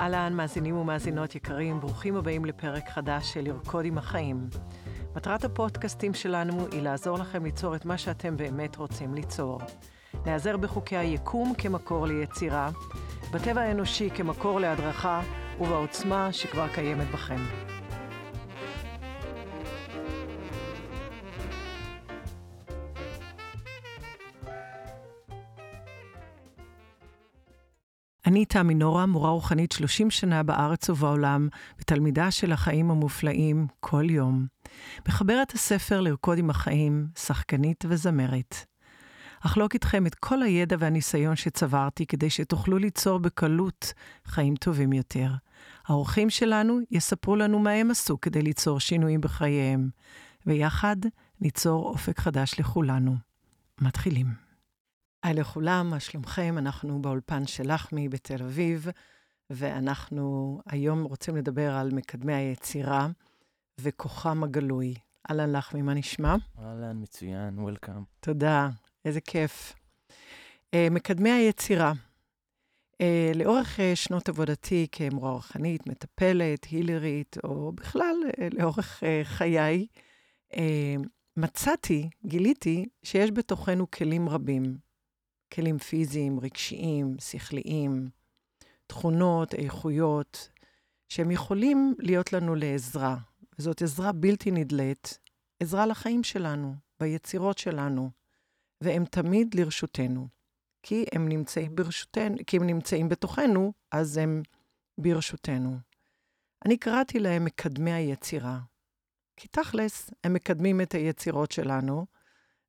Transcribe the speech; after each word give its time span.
אהלן, 0.00 0.32
מאזינים 0.36 0.76
ומאזינות 0.76 1.34
יקרים, 1.34 1.80
ברוכים 1.80 2.16
הבאים 2.16 2.44
לפרק 2.44 2.88
חדש 2.88 3.32
של 3.32 3.40
לרקוד 3.40 3.84
עם 3.84 3.98
החיים. 3.98 4.48
מטרת 5.16 5.44
הפודקאסטים 5.44 6.14
שלנו 6.14 6.66
היא 6.72 6.82
לעזור 6.82 7.18
לכם 7.18 7.44
ליצור 7.44 7.76
את 7.76 7.84
מה 7.84 7.98
שאתם 7.98 8.36
באמת 8.36 8.76
רוצים 8.76 9.14
ליצור. 9.14 9.60
נעזר 10.26 10.56
בחוקי 10.56 10.96
היקום 10.96 11.54
כמקור 11.58 12.06
ליצירה, 12.06 12.70
בטבע 13.32 13.60
האנושי 13.60 14.10
כמקור 14.14 14.60
להדרכה 14.60 15.22
ובעוצמה 15.60 16.32
שכבר 16.32 16.68
קיימת 16.68 17.10
בכם. 17.10 17.69
אני 28.40 28.46
תמי 28.46 28.74
נורה, 28.74 29.06
מורה 29.06 29.30
רוחנית 29.30 29.72
30 29.72 30.10
שנה 30.10 30.42
בארץ 30.42 30.90
ובעולם, 30.90 31.48
ותלמידה 31.80 32.30
של 32.30 32.52
החיים 32.52 32.90
המופלאים 32.90 33.66
כל 33.80 34.10
יום. 34.10 34.46
מחברת 35.08 35.52
הספר 35.52 36.00
לרקוד 36.00 36.38
עם 36.38 36.50
החיים, 36.50 37.06
שחקנית 37.18 37.84
וזמרת. 37.88 38.54
אחלוק 39.40 39.74
איתכם 39.74 40.06
את 40.06 40.14
כל 40.14 40.42
הידע 40.42 40.76
והניסיון 40.78 41.36
שצברתי 41.36 42.06
כדי 42.06 42.30
שתוכלו 42.30 42.78
ליצור 42.78 43.18
בקלות 43.18 43.92
חיים 44.24 44.56
טובים 44.56 44.92
יותר. 44.92 45.30
האורחים 45.86 46.30
שלנו 46.30 46.78
יספרו 46.90 47.36
לנו 47.36 47.58
מה 47.58 47.70
הם 47.70 47.90
עשו 47.90 48.20
כדי 48.20 48.42
ליצור 48.42 48.80
שינויים 48.80 49.20
בחייהם, 49.20 49.90
ויחד 50.46 50.96
ניצור 51.40 51.88
אופק 51.88 52.20
חדש 52.20 52.60
לכולנו. 52.60 53.16
מתחילים. 53.80 54.49
היי 55.22 55.34
לכולם, 55.34 55.90
מה 55.90 56.00
שלומכם? 56.00 56.54
אנחנו 56.58 57.02
באולפן 57.02 57.46
של 57.46 57.74
לחמי 57.74 58.08
בתל 58.08 58.42
אביב, 58.42 58.86
ואנחנו 59.50 60.58
היום 60.66 61.04
רוצים 61.04 61.36
לדבר 61.36 61.74
על 61.74 61.90
מקדמי 61.92 62.34
היצירה 62.34 63.08
וכוחם 63.80 64.44
הגלוי. 64.44 64.94
אהלן 65.30 65.56
לחמי, 65.56 65.82
מה 65.82 65.94
נשמע? 65.94 66.36
אהלן, 66.58 67.02
מצוין, 67.02 67.58
וולקאם. 67.58 68.02
תודה, 68.20 68.68
איזה 69.04 69.20
כיף. 69.20 69.74
Uh, 70.76 70.90
מקדמי 70.90 71.30
היצירה. 71.30 71.92
Uh, 72.92 73.04
לאורך 73.34 73.78
uh, 73.78 73.82
שנות 73.94 74.28
עבודתי 74.28 74.86
כמורה 74.92 75.32
רוחנית, 75.32 75.86
מטפלת, 75.86 76.64
הילרית, 76.64 77.36
או 77.44 77.72
בכלל 77.72 78.14
uh, 78.26 78.40
לאורך 78.58 79.02
uh, 79.02 79.24
חיי, 79.24 79.86
uh, 80.52 80.56
מצאתי, 81.36 82.10
גיליתי, 82.26 82.86
שיש 83.02 83.30
בתוכנו 83.30 83.90
כלים 83.90 84.28
רבים. 84.28 84.89
כלים 85.52 85.78
פיזיים, 85.78 86.40
רגשיים, 86.40 87.16
שכליים, 87.18 88.08
תכונות, 88.86 89.54
איכויות, 89.54 90.48
שהם 91.08 91.30
יכולים 91.30 91.94
להיות 91.98 92.32
לנו 92.32 92.54
לעזרה. 92.54 93.16
וזאת 93.58 93.82
עזרה 93.82 94.12
בלתי 94.12 94.50
נדלית, 94.50 95.18
עזרה 95.60 95.86
לחיים 95.86 96.22
שלנו, 96.22 96.74
ביצירות 97.00 97.58
שלנו, 97.58 98.10
והם 98.80 99.04
תמיד 99.04 99.54
לרשותנו. 99.54 100.28
כי 100.82 101.04
הם 101.12 101.28
נמצאים 101.28 101.76
ברשותנו, 101.76 102.36
כי 102.46 102.56
הם 102.56 102.66
נמצאים 102.66 103.08
בתוכנו, 103.08 103.72
אז 103.92 104.16
הם 104.16 104.42
ברשותנו. 104.98 105.78
אני 106.64 106.76
קראתי 106.76 107.18
להם 107.18 107.44
מקדמי 107.44 107.92
היצירה. 107.92 108.58
כי 109.36 109.48
תכלס, 109.48 110.10
הם 110.24 110.32
מקדמים 110.32 110.80
את 110.80 110.92
היצירות 110.92 111.52
שלנו, 111.52 112.06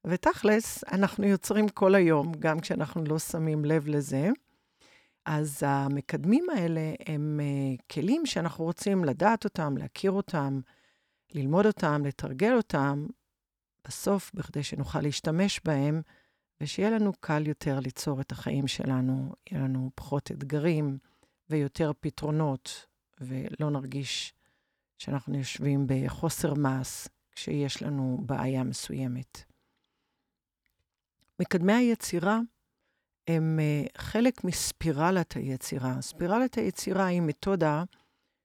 ותכלס, 0.07 0.83
אנחנו 0.83 1.25
יוצרים 1.25 1.69
כל 1.69 1.95
היום, 1.95 2.31
גם 2.39 2.59
כשאנחנו 2.59 3.03
לא 3.03 3.19
שמים 3.19 3.65
לב 3.65 3.87
לזה. 3.87 4.29
אז 5.25 5.63
המקדמים 5.65 6.49
האלה 6.49 6.93
הם 7.05 7.39
uh, 7.39 7.81
כלים 7.93 8.25
שאנחנו 8.25 8.65
רוצים 8.65 9.05
לדעת 9.05 9.43
אותם, 9.43 9.77
להכיר 9.77 10.11
אותם, 10.11 10.59
ללמוד 11.33 11.65
אותם, 11.65 12.01
לתרגל 12.05 12.53
אותם, 12.53 13.07
בסוף, 13.87 14.31
בכדי 14.33 14.63
שנוכל 14.63 15.01
להשתמש 15.01 15.61
בהם, 15.65 16.01
ושיהיה 16.61 16.89
לנו 16.89 17.13
קל 17.19 17.47
יותר 17.47 17.79
ליצור 17.79 18.21
את 18.21 18.31
החיים 18.31 18.67
שלנו, 18.67 19.33
יהיה 19.51 19.63
לנו 19.63 19.91
פחות 19.95 20.31
אתגרים 20.31 20.97
ויותר 21.49 21.91
פתרונות, 21.99 22.85
ולא 23.21 23.69
נרגיש 23.71 24.33
שאנחנו 24.97 25.37
יושבים 25.37 25.85
בחוסר 25.87 26.53
מעש 26.53 27.07
כשיש 27.31 27.83
לנו 27.83 28.17
בעיה 28.25 28.63
מסוימת. 28.63 29.50
מקדמי 31.41 31.73
היצירה 31.73 32.39
הם 33.27 33.59
uh, 33.59 33.89
חלק 33.97 34.43
מספירלת 34.43 35.31
היצירה. 35.31 36.01
ספירלת 36.01 36.57
היצירה 36.57 37.05
היא 37.05 37.21
מתודה 37.21 37.83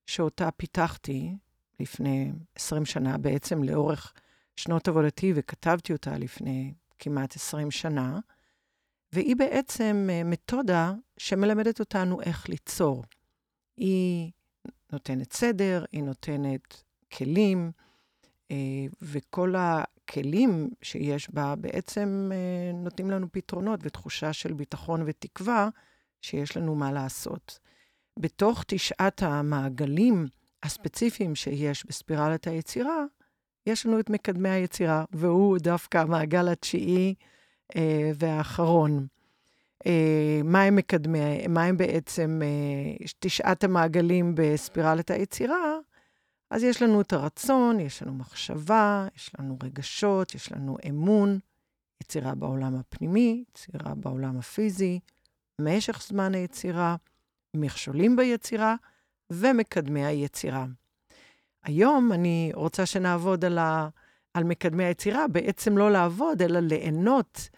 שאותה 0.06 0.50
פיתחתי 0.50 1.36
לפני 1.80 2.32
20 2.54 2.84
שנה, 2.84 3.18
בעצם 3.18 3.62
לאורך 3.62 4.12
שנות 4.56 4.88
עבודתי, 4.88 5.32
וכתבתי 5.36 5.92
אותה 5.92 6.18
לפני 6.18 6.74
כמעט 6.98 7.36
20 7.36 7.70
שנה, 7.70 8.18
והיא 9.12 9.36
בעצם 9.36 10.08
uh, 10.08 10.24
מתודה 10.26 10.92
שמלמדת 11.18 11.80
אותנו 11.80 12.20
איך 12.20 12.48
ליצור. 12.48 13.04
היא 13.76 14.30
נותנת 14.92 15.32
סדר, 15.32 15.84
היא 15.92 16.02
נותנת 16.02 16.82
כלים, 17.12 17.70
uh, 18.48 18.52
וכל 19.02 19.54
הכלים 20.08 20.70
שיש 20.82 21.30
בה 21.30 21.54
בעצם 21.56 22.30
אה, 22.32 22.72
נותנים 22.74 23.10
לנו 23.10 23.26
פתרונות 23.32 23.80
ותחושה 23.82 24.32
של 24.32 24.52
ביטחון 24.52 25.02
ותקווה 25.06 25.68
שיש 26.22 26.56
לנו 26.56 26.74
מה 26.74 26.92
לעשות. 26.92 27.58
בתוך 28.18 28.64
תשעת 28.66 29.22
המעגלים 29.22 30.26
הספציפיים 30.62 31.34
שיש 31.34 31.86
בספירלת 31.86 32.46
היצירה, 32.46 33.04
יש 33.66 33.86
לנו 33.86 34.00
את 34.00 34.10
מקדמי 34.10 34.48
היצירה, 34.48 35.04
והוא 35.12 35.58
דווקא 35.58 35.98
המעגל 35.98 36.48
התשיעי 36.48 37.14
אה, 37.76 38.10
והאחרון. 38.14 39.06
אה, 39.86 40.40
מה 40.44 40.62
הם 40.62 40.76
מקדמי, 40.76 41.46
מה 41.48 41.64
הם 41.64 41.76
בעצם 41.76 42.40
אה, 42.42 43.06
תשעת 43.18 43.64
המעגלים 43.64 44.32
בספירלת 44.36 45.10
היצירה? 45.10 45.78
אז 46.50 46.62
יש 46.62 46.82
לנו 46.82 47.00
את 47.00 47.12
הרצון, 47.12 47.80
יש 47.80 48.02
לנו 48.02 48.14
מחשבה, 48.14 49.06
יש 49.16 49.30
לנו 49.38 49.58
רגשות, 49.62 50.34
יש 50.34 50.52
לנו 50.52 50.76
אמון, 50.88 51.38
יצירה 52.02 52.34
בעולם 52.34 52.74
הפנימי, 52.74 53.44
יצירה 53.50 53.94
בעולם 53.94 54.38
הפיזי, 54.38 55.00
משך 55.60 56.02
זמן 56.02 56.34
היצירה, 56.34 56.96
מכשולים 57.56 58.16
ביצירה 58.16 58.74
ומקדמי 59.30 60.04
היצירה. 60.04 60.66
היום 61.64 62.12
אני 62.12 62.50
רוצה 62.54 62.86
שנעבוד 62.86 63.44
על, 63.44 63.58
ה, 63.58 63.88
על 64.34 64.44
מקדמי 64.44 64.84
היצירה, 64.84 65.28
בעצם 65.28 65.78
לא 65.78 65.90
לעבוד, 65.90 66.42
אלא 66.42 66.60
ליהנות 66.60 67.48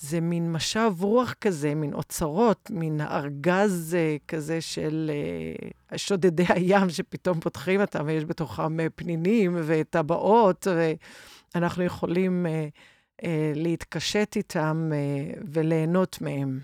זה 0.00 0.20
מין 0.20 0.52
משב 0.52 0.92
רוח 1.00 1.34
כזה, 1.40 1.74
מין 1.74 1.94
אוצרות, 1.94 2.70
מין 2.70 3.00
ארגז 3.00 3.94
אה, 3.94 4.16
כזה 4.28 4.60
של 4.60 5.10
אה, 5.92 5.98
שודדי 5.98 6.44
הים 6.48 6.90
שפתאום 6.90 7.40
פותחים 7.40 7.80
אותם 7.80 8.04
ויש 8.06 8.24
בתוכם 8.24 8.80
אה, 8.80 8.90
פנינים 8.94 9.56
וטבעות, 9.66 10.66
ואנחנו 11.54 11.82
יכולים 11.84 12.46
להתקשט 13.54 14.36
איתם 14.36 14.90
וליהנות 15.52 16.20
מהם. 16.20 16.60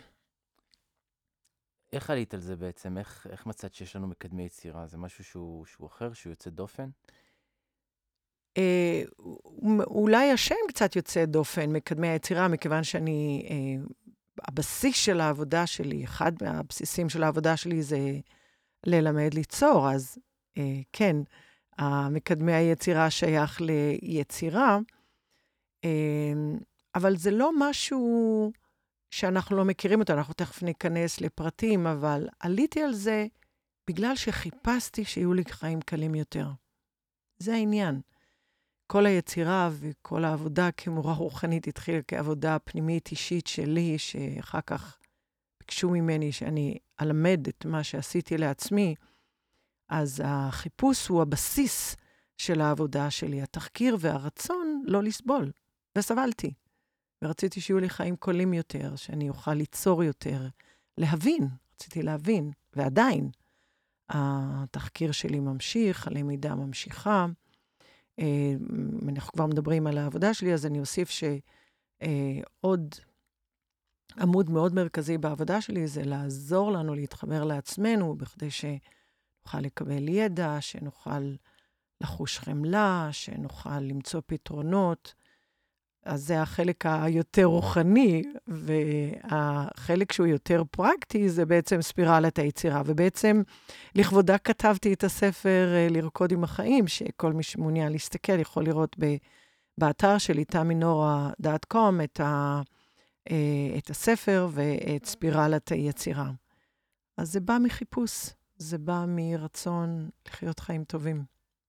איך 1.92 2.10
עלית 2.10 2.34
על 2.34 2.40
זה 2.40 2.56
בעצם? 2.56 2.98
איך, 2.98 3.26
איך 3.30 3.46
מצאת 3.46 3.74
שיש 3.74 3.96
לנו 3.96 4.06
מקדמי 4.06 4.44
יצירה? 4.44 4.86
זה 4.86 4.98
משהו 4.98 5.24
שהוא, 5.24 5.66
שהוא 5.66 5.86
אחר, 5.86 6.12
שהוא 6.12 6.30
יוצא 6.30 6.50
דופן? 6.50 6.88
אה, 8.58 9.02
אולי 9.86 10.30
השם 10.30 10.54
קצת 10.68 10.96
יוצא 10.96 11.24
דופן, 11.24 11.72
מקדמי 11.72 12.08
היצירה, 12.08 12.48
מכיוון 12.48 12.84
שאני, 12.84 13.46
אה, 13.50 13.84
הבסיס 14.48 14.96
של 14.96 15.20
העבודה 15.20 15.66
שלי, 15.66 16.04
אחד 16.04 16.32
מהבסיסים 16.42 17.08
של 17.08 17.22
העבודה 17.22 17.56
שלי 17.56 17.82
זה 17.82 17.98
ללמד 18.86 19.34
ליצור, 19.34 19.90
אז 19.90 20.18
אה, 20.58 20.80
כן, 20.92 21.16
מקדמי 22.10 22.52
היצירה 22.52 23.10
שייך 23.10 23.60
ליצירה, 23.60 24.78
אה, 25.84 26.32
אבל 26.94 27.16
זה 27.16 27.30
לא 27.30 27.50
משהו 27.58 28.52
שאנחנו 29.10 29.56
לא 29.56 29.64
מכירים 29.64 30.00
אותו, 30.00 30.12
אנחנו 30.12 30.34
תכף 30.34 30.62
ניכנס 30.62 31.20
לפרטים, 31.20 31.86
אבל 31.86 32.28
עליתי 32.40 32.82
על 32.82 32.92
זה 32.92 33.26
בגלל 33.86 34.16
שחיפשתי 34.16 35.04
שיהיו 35.04 35.34
לי 35.34 35.44
חיים 35.44 35.80
קלים 35.80 36.14
יותר. 36.14 36.46
זה 37.38 37.54
העניין. 37.54 38.00
כל 38.86 39.06
היצירה 39.06 39.70
וכל 39.72 40.24
העבודה 40.24 40.70
כמורה 40.72 41.14
רוחנית 41.14 41.66
התחילה 41.66 42.02
כעבודה 42.08 42.58
פנימית 42.58 43.08
אישית 43.10 43.46
שלי, 43.46 43.98
שאחר 43.98 44.60
כך 44.60 44.98
ביקשו 45.60 45.90
ממני 45.90 46.32
שאני 46.32 46.78
אלמד 47.00 47.48
את 47.48 47.64
מה 47.64 47.84
שעשיתי 47.84 48.36
לעצמי, 48.38 48.94
אז 49.88 50.22
החיפוש 50.24 51.08
הוא 51.08 51.22
הבסיס 51.22 51.96
של 52.38 52.60
העבודה 52.60 53.10
שלי, 53.10 53.42
התחקיר 53.42 53.96
והרצון 54.00 54.82
לא 54.86 55.02
לסבול. 55.02 55.50
וסבלתי. 55.98 56.54
ורציתי 57.24 57.60
שיהיו 57.60 57.78
לי 57.78 57.88
חיים 57.88 58.16
קולים 58.16 58.54
יותר, 58.54 58.96
שאני 58.96 59.28
אוכל 59.28 59.54
ליצור 59.54 60.04
יותר, 60.04 60.48
להבין, 60.98 61.48
רציתי 61.74 62.02
להבין, 62.02 62.50
ועדיין, 62.76 63.30
התחקיר 64.08 65.12
שלי 65.12 65.40
ממשיך, 65.40 66.06
הלמידה 66.06 66.54
ממשיכה. 66.54 67.26
אה, 68.18 68.52
אנחנו 69.08 69.32
כבר 69.32 69.46
מדברים 69.46 69.86
על 69.86 69.98
העבודה 69.98 70.34
שלי, 70.34 70.54
אז 70.54 70.66
אני 70.66 70.80
אוסיף 70.80 71.10
שעוד 71.10 72.94
עמוד 74.20 74.50
מאוד 74.50 74.74
מרכזי 74.74 75.18
בעבודה 75.18 75.60
שלי 75.60 75.86
זה 75.86 76.04
לעזור 76.04 76.72
לנו 76.72 76.94
להתחבר 76.94 77.44
לעצמנו, 77.44 78.14
בכדי 78.16 78.50
שנוכל 78.50 79.60
לקבל 79.60 80.08
ידע, 80.08 80.56
שנוכל 80.60 81.34
לחוש 82.00 82.38
חמלה, 82.38 83.08
שנוכל 83.12 83.80
למצוא 83.80 84.20
פתרונות. 84.26 85.14
אז 86.04 86.26
זה 86.26 86.42
החלק 86.42 86.86
היותר 86.86 87.44
רוחני, 87.44 88.22
והחלק 88.46 90.12
שהוא 90.12 90.26
יותר 90.26 90.62
פרקטי 90.70 91.28
זה 91.28 91.46
בעצם 91.46 91.82
ספירלת 91.82 92.38
היצירה. 92.38 92.82
ובעצם 92.86 93.42
לכבודה 93.94 94.38
כתבתי 94.38 94.92
את 94.92 95.04
הספר 95.04 95.72
אה, 95.74 95.86
לרקוד 95.90 96.32
עם 96.32 96.44
החיים, 96.44 96.88
שכל 96.88 97.32
מי 97.32 97.42
שמעוניין 97.42 97.92
להסתכל 97.92 98.40
יכול 98.40 98.64
לראות 98.64 98.96
ב, 98.98 99.16
באתר 99.78 100.18
שלי, 100.18 100.44
taminora.com, 100.52 102.04
את, 102.04 102.20
ה, 102.20 102.62
אה, 103.30 103.78
את 103.78 103.90
הספר 103.90 104.48
ואת 104.52 105.04
ספירלת 105.04 105.72
היצירה. 105.72 106.30
אז 107.16 107.32
זה 107.32 107.40
בא 107.40 107.58
מחיפוש, 107.62 108.30
זה 108.56 108.78
בא 108.78 109.04
מרצון 109.08 110.08
לחיות 110.28 110.60
חיים 110.60 110.84
טובים. 110.84 111.24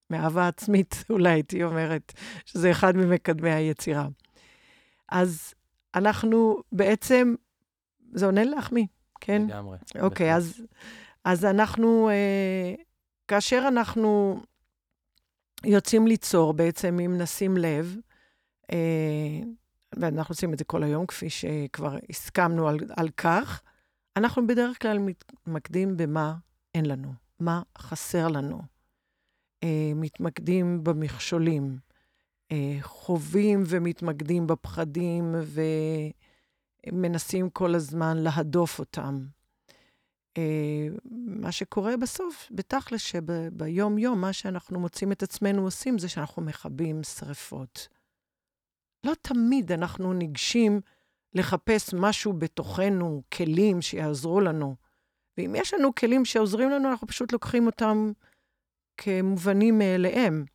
מאהבה 0.09 0.47
עצמית, 0.47 1.03
אולי 1.09 1.29
הייתי 1.29 1.63
אומרת, 1.63 2.13
שזה 2.45 2.71
אחד 2.71 2.97
ממקדמי 2.97 3.51
היצירה. 3.51 4.07
אז 5.09 5.53
אנחנו 5.95 6.57
בעצם, 6.71 7.35
זה 8.13 8.25
עונה 8.25 8.43
לך 8.43 8.71
מי, 8.71 8.87
כן? 9.21 9.41
לגמרי. 9.47 9.77
אוקיי, 9.99 10.33
okay, 10.33 10.35
אז, 10.35 10.61
אז 11.23 11.45
אנחנו, 11.45 12.09
אה, 12.09 12.73
כאשר 13.27 13.65
אנחנו 13.67 14.39
יוצאים 15.65 16.07
ליצור, 16.07 16.53
בעצם, 16.53 16.99
אם 17.05 17.17
נשים 17.17 17.57
לב, 17.57 17.95
אה, 18.71 19.39
ואנחנו 19.95 20.31
עושים 20.31 20.53
את 20.53 20.59
זה 20.59 20.65
כל 20.65 20.83
היום, 20.83 21.05
כפי 21.05 21.29
שכבר 21.29 21.97
הסכמנו 22.09 22.67
על, 22.67 22.79
על 22.97 23.09
כך, 23.09 23.61
אנחנו 24.17 24.47
בדרך 24.47 24.81
כלל 24.81 24.99
מתמקדים 24.99 25.97
במה 25.97 26.35
אין 26.75 26.85
לנו, 26.85 27.13
מה 27.39 27.61
חסר 27.77 28.27
לנו. 28.27 28.61
אה, 29.63 29.91
מתמקדים 29.95 30.83
במכשולים. 30.83 31.77
אה, 32.51 32.77
חווים 32.81 33.63
ומתמקדים 33.67 34.47
בפחדים 34.47 35.35
ומנסים 36.91 37.49
כל 37.49 37.75
הזמן 37.75 38.17
להדוף 38.17 38.79
אותם. 38.79 39.25
אה, 40.37 40.87
מה 41.25 41.51
שקורה 41.51 41.97
בסוף, 41.97 42.47
בתכל'ס, 42.51 43.01
שביום-יום, 43.01 44.21
מה 44.21 44.33
שאנחנו 44.33 44.79
מוצאים 44.79 45.11
את 45.11 45.23
עצמנו 45.23 45.63
עושים 45.63 45.99
זה 45.99 46.09
שאנחנו 46.09 46.41
מכבים 46.41 47.03
שריפות. 47.03 47.87
לא 49.03 49.13
תמיד 49.21 49.71
אנחנו 49.71 50.13
ניגשים 50.13 50.81
לחפש 51.33 51.93
משהו 51.93 52.33
בתוכנו, 52.33 53.23
כלים 53.33 53.81
שיעזרו 53.81 54.39
לנו. 54.39 54.75
ואם 55.37 55.55
יש 55.57 55.73
לנו 55.73 55.95
כלים 55.95 56.25
שעוזרים 56.25 56.69
לנו, 56.69 56.89
אנחנו 56.89 57.07
פשוט 57.07 57.33
לוקחים 57.33 57.65
אותם 57.65 58.11
כמובנים 58.97 59.77
מאליהם. 59.77 60.45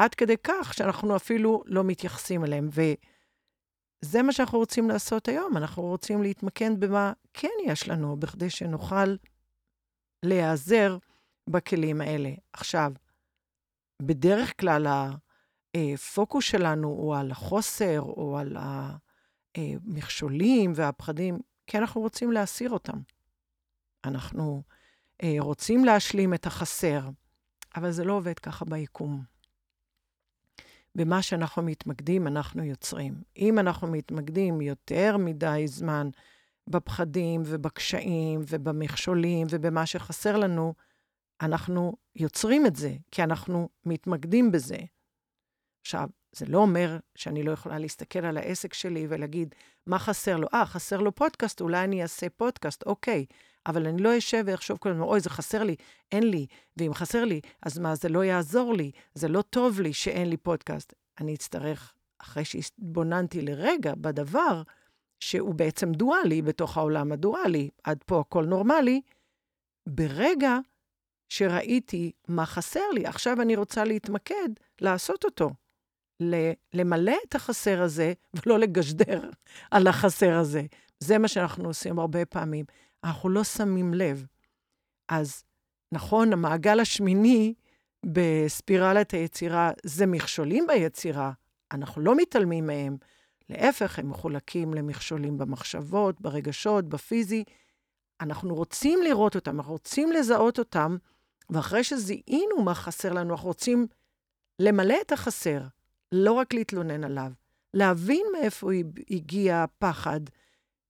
עד 0.00 0.14
כדי 0.14 0.36
כך 0.42 0.74
שאנחנו 0.74 1.16
אפילו 1.16 1.62
לא 1.66 1.84
מתייחסים 1.84 2.44
אליהם. 2.44 2.68
וזה 2.72 4.22
מה 4.22 4.32
שאנחנו 4.32 4.58
רוצים 4.58 4.88
לעשות 4.88 5.28
היום, 5.28 5.56
אנחנו 5.56 5.82
רוצים 5.82 6.22
להתמקד 6.22 6.80
במה 6.80 7.12
כן 7.34 7.48
יש 7.66 7.88
לנו, 7.88 8.16
בכדי 8.16 8.50
שנוכל 8.50 9.16
להיעזר 10.22 10.98
בכלים 11.50 12.00
האלה. 12.00 12.30
עכשיו, 12.52 12.92
בדרך 14.02 14.60
כלל 14.60 14.86
הפוקוס 15.74 16.44
שלנו 16.44 16.88
הוא 16.88 17.16
על 17.16 17.30
החוסר 17.30 18.00
או 18.00 18.38
על 18.38 18.56
המכשולים 19.54 20.72
והפחדים, 20.74 21.38
כי 21.66 21.78
אנחנו 21.78 22.00
רוצים 22.00 22.32
להסיר 22.32 22.70
אותם. 22.70 22.98
אנחנו 24.04 24.62
אה, 25.22 25.36
רוצים 25.38 25.84
להשלים 25.84 26.34
את 26.34 26.46
החסר, 26.46 27.00
אבל 27.76 27.90
זה 27.90 28.04
לא 28.04 28.12
עובד 28.12 28.38
ככה 28.38 28.64
ביקום. 28.64 29.29
במה 30.94 31.22
שאנחנו 31.22 31.62
מתמקדים, 31.62 32.26
אנחנו 32.26 32.64
יוצרים. 32.64 33.14
אם 33.36 33.58
אנחנו 33.58 33.88
מתמקדים 33.88 34.60
יותר 34.60 35.16
מדי 35.16 35.62
זמן 35.66 36.08
בפחדים 36.66 37.42
ובקשיים 37.44 38.40
ובמכשולים 38.48 39.46
ובמה 39.50 39.86
שחסר 39.86 40.36
לנו, 40.36 40.74
אנחנו 41.40 41.96
יוצרים 42.16 42.66
את 42.66 42.76
זה, 42.76 42.94
כי 43.10 43.22
אנחנו 43.22 43.68
מתמקדים 43.86 44.52
בזה. 44.52 44.78
עכשיו, 45.80 46.08
זה 46.32 46.46
לא 46.46 46.58
אומר 46.58 46.98
שאני 47.14 47.42
לא 47.42 47.52
יכולה 47.52 47.78
להסתכל 47.78 48.18
על 48.18 48.36
העסק 48.36 48.74
שלי 48.74 49.06
ולהגיד, 49.08 49.54
מה 49.86 49.98
חסר 49.98 50.36
לו? 50.36 50.48
אה, 50.54 50.66
חסר 50.66 51.00
לו 51.00 51.14
פודקאסט, 51.14 51.60
אולי 51.60 51.84
אני 51.84 52.02
אעשה 52.02 52.26
פודקאסט, 52.30 52.82
אוקיי. 52.86 53.26
אבל 53.66 53.86
אני 53.86 54.02
לא 54.02 54.18
אשב 54.18 54.42
ואחשוב 54.46 54.78
כל 54.78 54.88
הזמן, 54.88 55.02
אוי, 55.02 55.20
זה 55.20 55.30
חסר 55.30 55.62
לי, 55.62 55.76
אין 56.12 56.30
לי, 56.30 56.46
ואם 56.76 56.94
חסר 56.94 57.24
לי, 57.24 57.40
אז 57.62 57.78
מה, 57.78 57.94
זה 57.94 58.08
לא 58.08 58.24
יעזור 58.24 58.74
לי, 58.74 58.90
זה 59.14 59.28
לא 59.28 59.42
טוב 59.42 59.80
לי 59.80 59.92
שאין 59.92 60.28
לי 60.30 60.36
פודקאסט. 60.36 60.94
אני 61.20 61.34
אצטרך, 61.34 61.94
אחרי 62.18 62.44
שהתבוננתי 62.44 63.42
לרגע 63.42 63.94
בדבר, 63.94 64.62
שהוא 65.20 65.54
בעצם 65.54 65.92
דואלי 65.92 66.42
בתוך 66.42 66.76
העולם 66.76 67.12
הדואלי, 67.12 67.70
עד 67.84 67.98
פה 68.06 68.20
הכל 68.20 68.44
נורמלי, 68.44 69.00
ברגע 69.86 70.58
שראיתי 71.28 72.12
מה 72.28 72.46
חסר 72.46 72.90
לי, 72.94 73.06
עכשיו 73.06 73.42
אני 73.42 73.56
רוצה 73.56 73.84
להתמקד, 73.84 74.48
לעשות 74.80 75.24
אותו. 75.24 75.50
למלא 76.74 77.16
את 77.28 77.34
החסר 77.34 77.82
הזה, 77.82 78.12
ולא 78.34 78.58
לגשדר 78.58 79.30
על 79.70 79.86
החסר 79.86 80.32
הזה. 80.32 80.62
זה 81.00 81.18
מה 81.18 81.28
שאנחנו 81.28 81.68
עושים 81.68 81.98
הרבה 81.98 82.26
פעמים. 82.26 82.64
אנחנו 83.04 83.28
לא 83.28 83.44
שמים 83.44 83.94
לב. 83.94 84.26
אז 85.08 85.44
נכון, 85.92 86.32
המעגל 86.32 86.80
השמיני 86.80 87.54
בספירלת 88.06 89.10
היצירה 89.10 89.70
זה 89.84 90.06
מכשולים 90.06 90.66
ביצירה, 90.66 91.32
אנחנו 91.72 92.02
לא 92.02 92.16
מתעלמים 92.16 92.66
מהם. 92.66 92.96
להפך, 93.50 93.98
הם 93.98 94.10
מחולקים 94.10 94.74
למכשולים 94.74 95.38
במחשבות, 95.38 96.20
ברגשות, 96.20 96.88
בפיזי. 96.88 97.44
אנחנו 98.20 98.54
רוצים 98.54 99.02
לראות 99.02 99.34
אותם, 99.34 99.56
אנחנו 99.56 99.72
רוצים 99.72 100.12
לזהות 100.12 100.58
אותם, 100.58 100.96
ואחרי 101.50 101.84
שזיהינו 101.84 102.62
מה 102.64 102.74
חסר 102.74 103.12
לנו, 103.12 103.32
אנחנו 103.32 103.48
רוצים 103.48 103.86
למלא 104.58 104.94
את 105.06 105.12
החסר, 105.12 105.60
לא 106.12 106.32
רק 106.32 106.54
להתלונן 106.54 107.04
עליו, 107.04 107.32
להבין 107.74 108.26
מאיפה 108.32 108.70
הגיע 109.10 109.62
הפחד, 109.62 110.20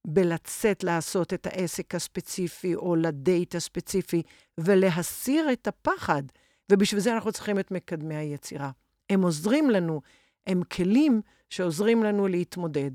בלצאת 0.06 0.84
לעשות 0.84 1.34
את 1.34 1.46
העסק 1.46 1.94
הספציפי 1.94 2.74
או 2.74 2.96
לדייט 2.96 3.54
הספציפי, 3.54 4.22
ולהסיר 4.58 5.52
את 5.52 5.66
הפחד. 5.66 6.22
ובשביל 6.72 7.00
זה 7.00 7.14
אנחנו 7.14 7.32
צריכים 7.32 7.58
את 7.58 7.70
מקדמי 7.70 8.16
היצירה. 8.16 8.70
הם 9.10 9.22
עוזרים 9.22 9.70
לנו, 9.70 10.00
הם 10.46 10.62
כלים 10.62 11.20
שעוזרים 11.50 12.02
לנו 12.02 12.28
להתמודד. 12.28 12.90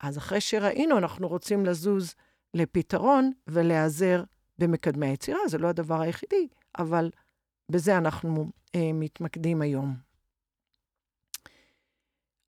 אז 0.00 0.18
אחרי 0.18 0.40
שראינו, 0.40 0.98
אנחנו 0.98 1.28
רוצים 1.28 1.66
לזוז 1.66 2.14
לפתרון 2.54 3.32
ולהיעזר 3.46 4.22
במקדמי 4.58 5.06
היצירה. 5.06 5.38
זה 5.48 5.58
לא 5.58 5.68
הדבר 5.68 6.00
היחידי, 6.00 6.48
אבל 6.78 7.10
בזה 7.70 7.98
אנחנו 7.98 8.50
אה, 8.74 8.90
מתמקדים 8.94 9.62
היום. 9.62 9.96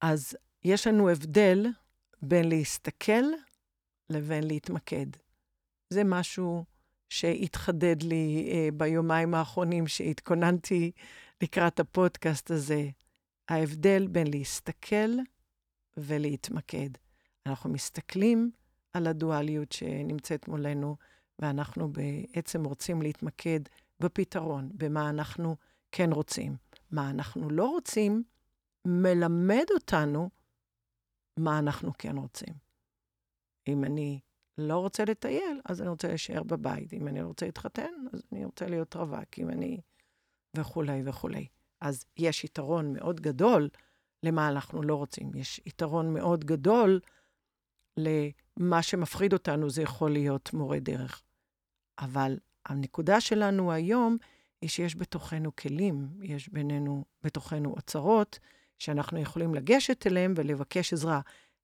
אז 0.00 0.36
יש 0.64 0.86
לנו 0.86 1.08
הבדל 1.08 1.66
בין 2.22 2.48
להסתכל 2.48 3.24
לבין 4.10 4.46
להתמקד. 4.46 5.06
זה 5.90 6.04
משהו 6.04 6.64
שהתחדד 7.08 8.02
לי 8.02 8.50
אה, 8.52 8.68
ביומיים 8.76 9.34
האחרונים 9.34 9.86
שהתכוננתי 9.86 10.90
לקראת 11.42 11.80
הפודקאסט 11.80 12.50
הזה. 12.50 12.88
ההבדל 13.48 14.06
בין 14.06 14.26
להסתכל 14.26 15.10
ולהתמקד. 15.96 16.90
אנחנו 17.46 17.70
מסתכלים 17.70 18.50
על 18.92 19.06
הדואליות 19.06 19.72
שנמצאת 19.72 20.48
מולנו, 20.48 20.96
ואנחנו 21.38 21.92
בעצם 21.92 22.64
רוצים 22.64 23.02
להתמקד 23.02 23.60
בפתרון, 24.00 24.70
במה 24.74 25.10
אנחנו 25.10 25.56
כן 25.92 26.12
רוצים. 26.12 26.56
מה 26.90 27.10
אנחנו 27.10 27.50
לא 27.50 27.68
רוצים, 27.70 28.22
מלמד 28.84 29.64
אותנו 29.74 30.30
מה 31.36 31.58
אנחנו 31.58 31.92
כן 31.98 32.16
רוצים. 32.16 32.69
אם 33.70 33.84
אני 33.84 34.20
לא 34.58 34.78
רוצה 34.78 35.04
לטייל, 35.04 35.60
אז 35.64 35.80
אני 35.80 35.88
רוצה 35.88 36.08
להישאר 36.08 36.42
בבית. 36.42 36.92
אם 36.92 37.08
אני 37.08 37.22
רוצה 37.22 37.46
להתחתן, 37.46 37.90
אז 38.12 38.22
אני 38.32 38.44
רוצה 38.44 38.66
להיות 38.66 38.96
רווק. 38.96 39.38
אם 39.38 39.50
אני... 39.50 39.80
וכולי 40.56 41.02
וכולי. 41.04 41.46
אז 41.80 42.04
יש 42.16 42.44
יתרון 42.44 42.92
מאוד 42.92 43.20
גדול 43.20 43.68
למה 44.22 44.48
אנחנו 44.48 44.82
לא 44.82 44.94
רוצים. 44.94 45.34
יש 45.34 45.60
יתרון 45.66 46.14
מאוד 46.14 46.44
גדול 46.44 47.00
למה 47.96 48.82
שמפחיד 48.82 49.32
אותנו, 49.32 49.70
זה 49.70 49.82
יכול 49.82 50.10
להיות 50.10 50.52
מורה 50.52 50.78
דרך. 50.80 51.22
אבל 51.98 52.38
הנקודה 52.66 53.20
שלנו 53.20 53.72
היום 53.72 54.16
היא 54.60 54.70
שיש 54.70 54.96
בתוכנו 54.96 55.56
כלים, 55.56 56.08
יש 56.22 56.48
בינינו, 56.48 57.04
בתוכנו 57.22 57.70
אוצרות, 57.70 58.38
שאנחנו 58.78 59.18
יכולים 59.18 59.54
לגשת 59.54 60.06
אליהם 60.06 60.34
ולבקש 60.36 60.92
עזרה. 60.92 61.20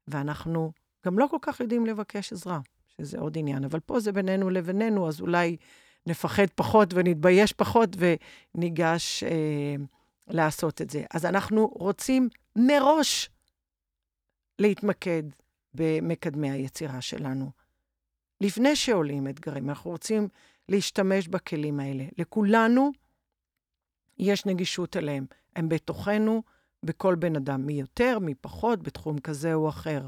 ואנחנו 0.09 0.73
גם 1.07 1.19
לא 1.19 1.27
כל 1.31 1.39
כך 1.43 1.61
יודעים 1.61 1.87
לבקש 1.87 2.33
עזרה, 2.33 2.61
שזה 2.89 3.19
עוד 3.19 3.39
עניין. 3.39 3.65
אבל 3.65 3.81
פה 3.81 4.01
זה 4.01 4.13
בינינו 4.13 4.51
לבינינו, 4.51 5.09
אז 5.09 5.21
אולי 5.21 5.57
נפחד 6.07 6.47
פחות 6.55 6.95
ונתבייש 6.95 7.53
פחות 7.53 7.97
וניגש 7.99 9.23
אה, 9.23 9.75
לעשות 10.29 10.83
את 10.83 10.91
זה. 10.91 11.05
אז 11.15 11.27
אנחנו 11.27 11.67
רוצים 11.67 12.29
מראש 12.57 13.31
להתמקד 14.59 15.23
במקדמי 15.75 16.51
היצירה 16.51 17.01
שלנו. 17.01 17.51
לפני 18.41 18.77
שעולים 18.77 19.29
אתגרים, 19.29 19.69
אנחנו 19.69 19.91
רוצים 19.91 20.29
להשתמש 20.69 21.29
בכלים 21.29 21.81
האלה. 21.81 22.05
לכולנו 22.19 22.91
יש 24.19 24.47
נגישות 24.47 24.97
אליהם. 24.97 25.27
הם 25.57 25.69
בתוכנו, 25.69 26.43
בכל 26.83 27.15
בן 27.15 27.37
אדם, 27.37 27.67
מי 27.67 27.73
יותר, 27.73 28.19
מי 28.19 28.35
פחות, 28.35 28.83
בתחום 28.83 29.19
כזה 29.19 29.55
או 29.55 29.69
אחר. 29.69 30.07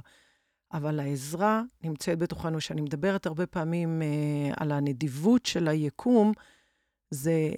אבל 0.73 1.01
העזרה 1.01 1.63
נמצאת 1.83 2.19
בתוכנו. 2.19 2.59
כשאני 2.59 2.81
מדברת 2.81 3.27
הרבה 3.27 3.47
פעמים 3.47 4.03
אה, 4.03 4.55
על 4.57 4.73
הנדיבות 4.73 5.47
של 5.47 5.69
היקום, 5.69 6.33
זה 7.11 7.51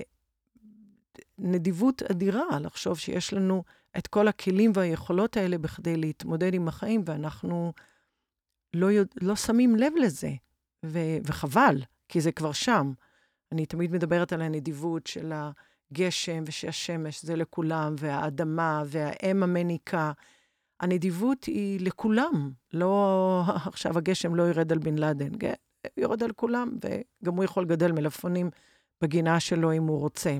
נדיבות 1.39 2.03
אדירה 2.03 2.59
לחשוב 2.61 2.99
שיש 2.99 3.33
לנו 3.33 3.65
את 3.99 4.07
כל 4.07 4.29
הכלים 4.29 4.73
והיכולות 4.75 5.37
האלה 5.37 5.59
בכדי 5.59 5.97
להתמודד 5.97 6.55
עם 6.55 6.69
החיים, 6.69 7.03
ואנחנו 7.07 7.73
לא, 8.75 8.87
יודע, 8.87 9.13
לא 9.21 9.37
שמים 9.37 9.77
לב 9.77 9.93
לזה, 10.03 10.31
ו- 10.85 11.19
וחבל, 11.25 11.83
כי 12.09 12.21
זה 12.21 12.33
כבר 12.33 12.53
שם. 12.53 12.93
אני 13.53 13.67
תמיד 13.67 13.93
מדברת 13.93 14.33
על 14.33 14.43
הנדיבות 14.43 15.07
של 15.07 15.33
הגשם 15.33 16.43
ושהשמש 16.47 17.25
זה 17.25 17.37
לכולם, 17.37 17.95
והאדמה 17.99 18.83
והאם 18.87 19.43
המניקה. 19.43 20.13
הנדיבות 20.81 21.45
היא 21.45 21.81
לכולם, 21.81 22.51
לא 22.73 23.43
עכשיו 23.47 23.99
הגשם 23.99 24.35
לא 24.35 24.43
ירד 24.43 24.73
על 24.73 24.79
בן 24.79 24.99
לאדן, 24.99 25.31
יורד 25.97 26.23
על 26.23 26.33
כולם, 26.33 26.77
וגם 26.85 27.35
הוא 27.35 27.45
יכול 27.45 27.63
לגדל 27.63 27.93
מלפפונים 27.93 28.51
בגינה 29.03 29.41
שלו 29.41 29.73
אם 29.73 29.83
הוא 29.83 29.99
רוצה. 29.99 30.39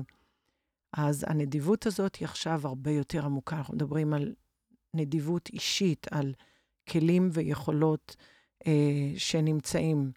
אז 0.93 1.25
הנדיבות 1.27 1.85
הזאת 1.85 2.15
היא 2.15 2.25
עכשיו 2.25 2.61
הרבה 2.63 2.91
יותר 2.91 3.25
עמוקה. 3.25 3.55
אנחנו 3.55 3.73
מדברים 3.73 4.13
על 4.13 4.33
נדיבות 4.93 5.49
אישית, 5.53 6.07
על 6.11 6.33
כלים 6.89 7.29
ויכולות 7.33 8.15
אה, 8.67 9.11
שנמצאים. 9.17 10.11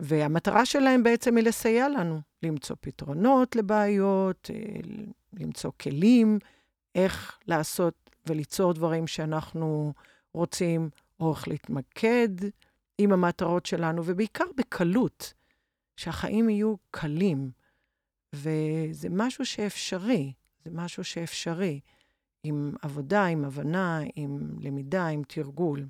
והמטרה 0.00 0.66
שלהם 0.66 1.02
בעצם 1.02 1.36
היא 1.36 1.44
לסייע 1.44 1.88
לנו, 1.88 2.20
למצוא 2.42 2.76
פתרונות 2.80 3.56
לבעיות, 3.56 4.50
אה, 4.54 4.80
למצוא 5.32 5.70
כלים, 5.80 6.38
איך 6.94 7.38
לעשות 7.46 8.03
וליצור 8.26 8.72
דברים 8.72 9.06
שאנחנו 9.06 9.92
רוצים, 10.34 10.90
או 11.20 11.32
איך 11.32 11.48
להתמקד 11.48 12.28
עם 12.98 13.12
המטרות 13.12 13.66
שלנו, 13.66 14.02
ובעיקר 14.04 14.44
בקלות, 14.56 15.34
שהחיים 15.96 16.48
יהיו 16.48 16.74
קלים. 16.90 17.50
וזה 18.34 19.08
משהו 19.10 19.46
שאפשרי, 19.46 20.32
זה 20.64 20.70
משהו 20.70 21.04
שאפשרי, 21.04 21.80
עם 22.42 22.74
עבודה, 22.82 23.26
עם 23.26 23.44
הבנה, 23.44 24.00
עם 24.14 24.58
למידה, 24.60 25.06
עם 25.06 25.22
תרגול. 25.28 25.86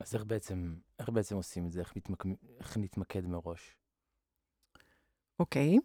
אז 0.00 0.14
איך 0.14 0.24
בעצם, 0.24 0.74
איך 0.98 1.08
בעצם 1.08 1.36
עושים 1.36 1.66
את 1.66 1.72
זה? 1.72 1.80
איך, 1.80 1.96
מתמק... 1.96 2.24
איך 2.60 2.76
נתמקד 2.76 3.26
מראש? 3.26 3.76
אוקיי. 5.38 5.78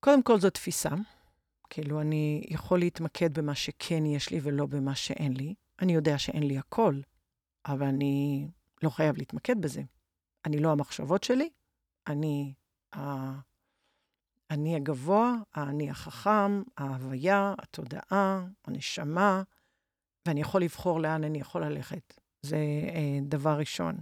קודם 0.00 0.22
כל 0.22 0.40
זו 0.40 0.50
תפיסה. 0.50 0.90
כאילו, 1.74 2.00
אני 2.00 2.44
יכול 2.48 2.78
להתמקד 2.78 3.38
במה 3.38 3.54
שכן 3.54 4.06
יש 4.06 4.30
לי 4.30 4.38
ולא 4.42 4.66
במה 4.66 4.94
שאין 4.94 5.32
לי. 5.36 5.54
אני 5.80 5.94
יודע 5.94 6.18
שאין 6.18 6.42
לי 6.42 6.58
הכל, 6.58 7.00
אבל 7.66 7.86
אני 7.86 8.48
לא 8.82 8.90
חייב 8.90 9.16
להתמקד 9.16 9.62
בזה. 9.62 9.82
אני 10.44 10.58
לא 10.58 10.72
המחשבות 10.72 11.24
שלי, 11.24 11.50
אני 12.06 12.54
האני 12.92 14.76
הגבוה, 14.76 15.34
האני 15.54 15.90
החכם, 15.90 16.62
ההוויה, 16.76 17.54
התודעה, 17.58 18.46
הנשמה, 18.64 19.42
ואני 20.28 20.40
יכול 20.40 20.62
לבחור 20.62 21.00
לאן 21.00 21.24
אני 21.24 21.40
יכול 21.40 21.64
ללכת. 21.64 22.20
זה 22.42 22.56
אה, 22.94 23.18
דבר 23.22 23.58
ראשון. 23.58 23.96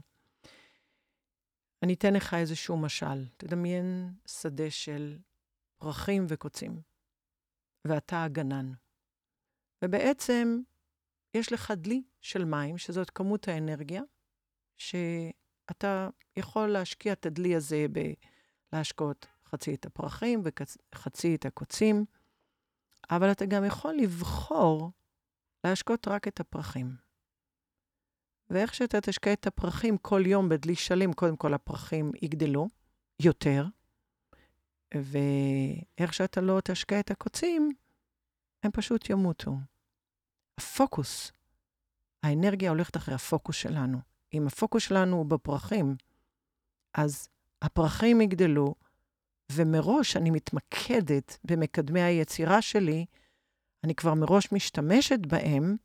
אני 1.83 1.95
אתן 1.95 2.15
לך 2.15 2.35
איזשהו 2.35 2.77
משל. 2.77 3.27
תדמיין 3.37 4.15
שדה 4.27 4.71
של 4.71 5.19
פרחים 5.79 6.27
וקוצים, 6.29 6.92
ואתה 7.85 8.25
הגנן. 8.25 8.73
ובעצם 9.85 10.59
יש 11.35 11.53
לך 11.53 11.71
דלי 11.77 12.03
של 12.21 12.45
מים, 12.45 12.79
שזאת 12.79 13.11
כמות 13.11 13.49
האנרגיה, 13.49 14.03
שאתה 14.77 16.09
יכול 16.37 16.69
להשקיע 16.69 17.13
את 17.13 17.27
הדלי 17.27 17.57
הזה 17.57 17.87
בלהשקות 18.73 19.27
חצי 19.47 19.75
את 19.75 19.87
הפרחים 19.87 20.43
וחצי 20.95 21.35
את 21.35 21.47
הקוצים, 21.47 22.05
אבל 23.11 23.33
אתה 23.33 23.47
גם 23.47 23.65
יכול 23.65 23.95
לבחור 23.95 24.91
להשקות 25.65 26.09
רק 26.09 26.29
את 26.29 26.41
הפרחים. 26.41 26.97
ואיך 28.51 28.75
שאתה 28.75 29.01
תשקה 29.01 29.33
את 29.33 29.47
הפרחים 29.47 29.99
כל 29.99 30.23
יום 30.27 30.49
בדלי 30.49 30.77
שלם, 30.77 31.13
קודם 31.13 31.37
כל 31.37 31.55
הפרחים 31.55 32.13
יגדלו 32.23 32.69
יותר, 33.23 33.65
ואיך 34.95 36.15
שאתה 36.15 36.41
לא 36.41 36.61
תשקה 36.65 37.01
את 37.01 37.11
הקוצים, 37.11 37.73
הם 38.63 38.71
פשוט 38.71 39.11
ימותו. 39.11 39.53
הפוקוס, 40.59 41.33
האנרגיה 42.23 42.71
הולכת 42.71 42.97
אחרי 42.97 43.15
הפוקוס 43.15 43.57
שלנו. 43.57 43.99
אם 44.35 44.47
הפוקוס 44.47 44.83
שלנו 44.83 45.17
הוא 45.17 45.27
בפרחים, 45.27 45.97
אז 46.95 47.29
הפרחים 47.63 48.21
יגדלו, 48.21 48.75
ומראש 49.53 50.17
אני 50.17 50.31
מתמקדת 50.31 51.39
במקדמי 51.45 52.03
היצירה 52.03 52.63
שלי, 52.63 53.07
אני 53.85 53.95
כבר 53.95 54.15
מראש 54.15 54.53
משתמשת 54.53 55.27
בהם, 55.27 55.77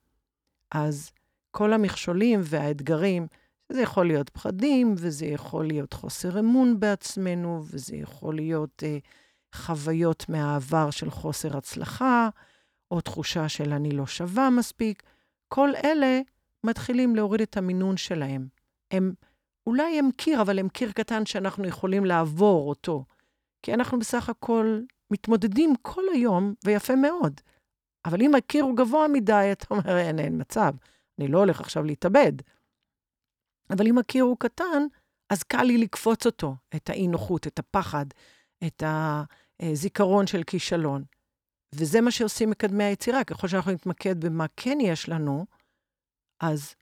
אז 0.72 1.12
כל 1.52 1.74
המכשולים 1.74 2.40
והאתגרים, 2.44 3.28
זה 3.72 3.82
יכול 3.82 4.08
להיות 4.08 4.30
פחדים, 4.30 4.96
וזה 4.98 5.26
יכול 5.26 5.66
להיות 5.68 5.94
חוסר 5.94 6.40
אמון 6.40 6.80
בעצמנו, 6.80 7.64
וזה 7.66 7.96
יכול 7.96 8.36
להיות 8.36 8.84
אה, 8.86 8.98
חוויות 9.56 10.30
מהעבר 10.30 10.90
של 10.90 11.10
חוסר 11.10 11.58
הצלחה, 11.58 12.30
או 12.92 13.02
תחושה 13.02 13.50
של 13.50 13.74
אני 13.74 13.92
לא 13.92 14.08
שווה 14.08 14.50
מספיק. 14.50 15.04
כל 15.48 15.70
אלה 15.84 16.22
מתחילים 16.64 17.16
להוריד 17.16 17.42
את 17.42 17.58
המינון 17.58 17.98
שלהם. 17.98 18.48
הם, 18.92 19.14
אולי 19.68 20.00
הם 20.00 20.10
קיר, 20.18 20.42
אבל 20.42 20.60
הם 20.60 20.70
קיר 20.70 20.92
קטן 20.92 21.26
שאנחנו 21.26 21.68
יכולים 21.68 22.06
לעבור 22.06 22.70
אותו. 22.70 23.06
כי 23.64 23.74
אנחנו 23.74 24.00
בסך 24.00 24.30
הכל 24.30 24.80
מתמודדים 25.12 25.74
כל 25.82 26.04
היום, 26.14 26.54
ויפה 26.66 26.96
מאוד. 26.96 27.42
אבל 28.06 28.22
אם 28.22 28.36
הקיר 28.36 28.64
הוא 28.64 28.78
גבוה 28.78 29.08
מדי, 29.08 29.50
אתה 29.52 29.66
אומר, 29.70 29.98
אין, 29.98 30.20
אין 30.20 30.42
מצב. 30.42 30.74
אני 31.20 31.28
לא 31.28 31.40
הולך 31.40 31.60
עכשיו 31.60 31.84
להתאבד. 31.84 32.34
אבל 33.70 33.88
אם 33.88 33.98
הקיר 33.98 34.24
הוא 34.24 34.38
קטן, 34.40 34.84
אז 35.30 35.44
קל 35.44 35.64
לי 35.64 35.78
לקפוץ 35.78 36.26
אותו, 36.26 36.56
את 36.76 36.90
האי-נוחות, 36.90 37.48
את 37.48 37.60
הפחד, 37.60 38.06
את 38.68 38.84
הזיכרון 39.60 40.28
של 40.28 40.44
כישלון. 40.44 41.04
וזה 41.76 42.02
מה 42.02 42.12
שעושים 42.12 42.50
מקדמי 42.50 42.84
היצירה. 42.84 43.24
ככל 43.24 43.48
שאנחנו 43.48 43.72
נתמקד 43.72 44.26
במה 44.26 44.46
כן 44.56 44.78
יש 44.82 45.10
לנו, 45.10 45.46
אז 46.40 46.76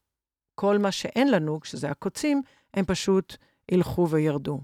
כל 0.56 0.78
מה 0.78 0.92
שאין 0.92 1.32
לנו, 1.32 1.60
כשזה 1.60 1.90
הקוצים, 1.90 2.42
הם 2.74 2.86
פשוט 2.86 3.38
ילכו 3.72 4.10
וירדו. 4.10 4.62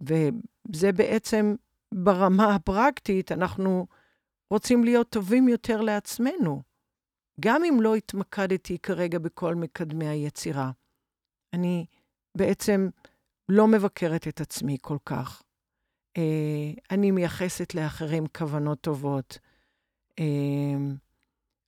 וזה 0.00 0.92
בעצם, 0.92 1.54
ברמה 1.94 2.54
הפרקטית, 2.54 3.32
אנחנו 3.32 3.86
רוצים 4.50 4.84
להיות 4.84 5.10
טובים 5.10 5.48
יותר 5.48 5.80
לעצמנו. 5.80 6.62
גם 7.40 7.64
אם 7.64 7.80
לא 7.80 7.94
התמקדתי 7.94 8.78
כרגע 8.78 9.18
בכל 9.18 9.54
מקדמי 9.54 10.08
היצירה. 10.08 10.70
אני 11.52 11.86
בעצם 12.34 12.88
לא 13.48 13.68
מבקרת 13.68 14.28
את 14.28 14.40
עצמי 14.40 14.76
כל 14.80 14.98
כך. 15.04 15.42
אה, 16.16 16.72
אני 16.90 17.10
מייחסת 17.10 17.74
לאחרים 17.74 18.26
כוונות 18.26 18.80
טובות. 18.80 19.38
אה, 20.18 20.24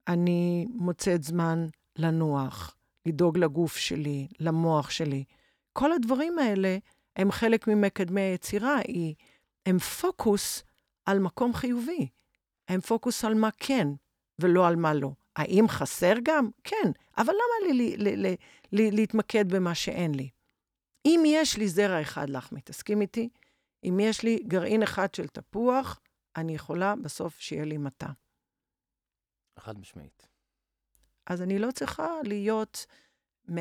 אני 0.09 0.67
מוצאת 0.75 1.23
זמן 1.23 1.67
לנוח, 1.97 2.77
לדאוג 3.07 3.39
לגוף 3.39 3.77
שלי, 3.77 4.29
למוח 4.41 4.91
שלי. 4.91 5.25
כל 5.73 5.93
הדברים 5.93 6.39
האלה 6.39 6.79
הם 7.17 7.33
חלק 7.33 7.69
ממקדמי 7.69 8.21
היצירה, 8.21 8.79
הם 9.67 9.79
פוקוס 9.79 10.63
על 11.07 11.19
מקום 11.19 11.55
חיובי. 11.55 12.09
הם 12.69 12.81
פוקוס 12.81 13.25
על 13.25 13.35
מה 13.35 13.49
כן 13.59 13.89
ולא 14.39 14.69
על 14.69 14.77
מה 14.77 14.95
לא. 14.95 15.11
האם 15.37 15.69
חסר 15.69 16.15
גם? 16.23 16.51
כן, 16.65 16.91
אבל 17.19 17.33
למה 17.33 17.73
לי, 17.73 17.97
לי, 17.97 18.17
לי, 18.17 18.37
לי 18.73 18.91
להתמקד 18.91 19.53
במה 19.53 19.75
שאין 19.75 20.15
לי? 20.15 20.29
אם 21.07 21.23
יש 21.27 21.57
לי 21.57 21.69
זרע 21.69 22.03
אחד 22.03 22.31
לך, 22.31 22.53
מתעסקים 22.53 23.01
איתי? 23.01 23.29
אם 23.85 24.01
יש 24.01 24.23
לי 24.23 24.39
גרעין 24.47 24.83
אחד 24.83 25.15
של 25.15 25.27
תפוח, 25.27 26.01
אני 26.37 26.55
יכולה 26.55 26.95
בסוף 26.97 27.41
שיהיה 27.41 27.65
לי 27.65 27.79
מטע. 27.79 28.07
חד 29.59 29.79
משמעית. 29.79 30.29
אז 31.27 31.43
אני 31.43 31.59
לא 31.59 31.71
צריכה 31.71 32.09
להיות 32.25 32.87
100% 33.49 33.53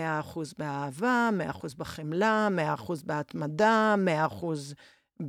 באהבה, 0.57 1.29
100% 1.51 1.77
בחמלה, 1.77 2.47
100% 2.77 3.05
בהתמדה, 3.05 3.95
100% 5.19 5.25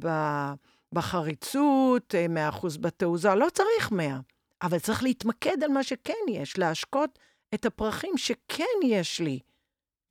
בחריצות, 0.92 2.14
100% 2.52 2.78
בתעוזה, 2.80 3.34
לא 3.34 3.46
צריך 3.54 3.92
100. 3.92 4.20
אבל 4.62 4.78
צריך 4.78 5.02
להתמקד 5.02 5.62
על 5.62 5.70
מה 5.70 5.82
שכן 5.82 6.12
יש, 6.28 6.58
להשקות 6.58 7.18
את 7.54 7.66
הפרחים 7.66 8.18
שכן 8.18 8.64
יש 8.84 9.20
לי, 9.20 9.38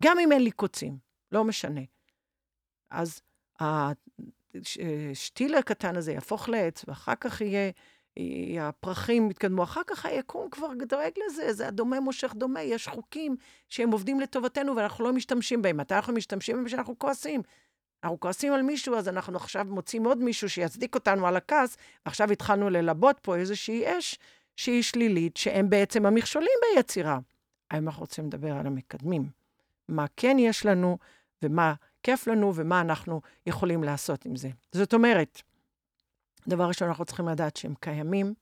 גם 0.04 0.20
אם 0.20 0.32
אין 0.32 0.44
לי 0.44 0.52
קוצים, 0.52 0.98
לא 1.32 1.44
משנה. 1.44 1.82
אז 2.90 3.22
השתיל 5.12 5.56
הקטן 5.56 5.96
הזה 5.96 6.12
יהפוך 6.12 6.50
לעץ, 6.50 6.86
ואחר 6.88 7.16
כך 7.16 7.42
יהיה, 7.42 7.72
הפרחים 8.68 9.32
יתקדמו, 9.32 9.64
אחר 9.64 9.82
כך 9.88 10.06
היקום 10.06 10.50
כבר 10.50 10.68
דואג 10.88 11.12
לזה, 11.26 11.54
זה 11.54 11.68
הדומה 11.68 12.00
מושך 12.00 12.34
דומה, 12.34 12.62
יש 12.62 12.88
חוקים 12.88 13.36
שהם 13.70 13.92
עובדים 13.92 14.20
לטובתנו 14.20 14.76
ואנחנו 14.76 15.04
לא 15.04 15.14
משתמשים 15.14 15.62
בהם. 15.62 15.78
מתי 15.78 15.96
אנחנו 15.96 16.14
משתמשים 16.14 16.56
בהם? 16.56 16.66
כשאנחנו 16.66 17.00
כועסים. 17.00 17.42
אנחנו 18.04 18.20
כועסים 18.20 18.54
על 18.54 18.62
מישהו, 18.62 18.96
אז 18.96 19.08
אנחנו 19.08 19.38
עכשיו 19.38 19.66
מוצאים 19.70 20.06
עוד 20.06 20.18
מישהו 20.18 20.50
שיצדיק 20.50 20.96
אותנו 20.96 21.28
על 21.28 21.36
הכעס, 21.36 21.78
ועכשיו 22.06 22.32
התחלנו 22.32 22.70
ללבות 22.70 23.20
פה 23.22 23.36
איזושהי 23.36 23.98
אש 23.98 24.20
שהיא 24.62 24.84
שלילית, 24.84 25.38
שהם 25.38 25.70
בעצם 25.70 26.06
המכשולים 26.06 26.52
ביצירה. 26.76 27.20
האם 27.72 27.88
אנחנו 27.88 28.02
רוצים 28.02 28.26
לדבר 28.26 28.54
על 28.58 28.68
המקדמים? 28.68 29.30
מה 29.88 30.06
כן 30.18 30.38
יש 30.40 30.66
לנו, 30.66 30.98
ומה 31.44 31.74
כיף 32.04 32.28
לנו, 32.28 32.56
ומה 32.56 32.82
אנחנו 32.82 33.22
יכולים 33.46 33.84
לעשות 33.84 34.26
עם 34.26 34.36
זה. 34.36 34.50
זאת 34.72 34.94
אומרת, 34.94 35.42
דבר 36.48 36.68
ראשון, 36.68 36.88
אנחנו 36.88 37.06
צריכים 37.06 37.28
לדעת 37.28 37.58
שהם 37.58 37.74
קיימים, 37.80 38.34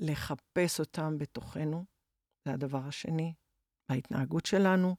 לחפש 0.00 0.80
אותם 0.80 1.18
בתוכנו, 1.18 1.84
זה 2.44 2.52
הדבר 2.52 2.80
השני, 2.88 3.34
בהתנהגות 3.88 4.46
שלנו, 4.46 4.96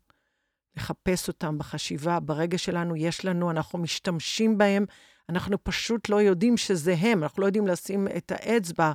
לחפש 0.75 1.27
אותם 1.27 1.57
בחשיבה, 1.57 2.19
ברגע 2.19 2.57
שלנו 2.57 2.95
יש 2.95 3.25
לנו, 3.25 3.51
אנחנו 3.51 3.79
משתמשים 3.79 4.57
בהם, 4.57 4.85
אנחנו 5.29 5.63
פשוט 5.63 6.09
לא 6.09 6.21
יודעים 6.21 6.57
שזה 6.57 6.95
הם, 6.99 7.23
אנחנו 7.23 7.41
לא 7.41 7.45
יודעים 7.45 7.67
לשים 7.67 8.07
את 8.17 8.31
האצבע, 8.31 8.93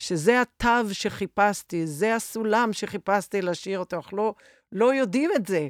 שזה 0.00 0.40
התו 0.40 0.94
שחיפשתי, 0.94 1.86
זה 1.86 2.14
הסולם 2.14 2.72
שחיפשתי 2.72 3.42
להשאיר 3.42 3.78
אותו, 3.78 3.96
אנחנו 3.96 4.16
לא, 4.16 4.34
לא 4.72 4.94
יודעים 4.94 5.30
את 5.36 5.46
זה. 5.46 5.68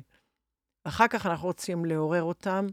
אחר 0.84 1.08
כך 1.08 1.26
אנחנו 1.26 1.48
רוצים 1.48 1.84
לעורר 1.84 2.22
אותם 2.22 2.66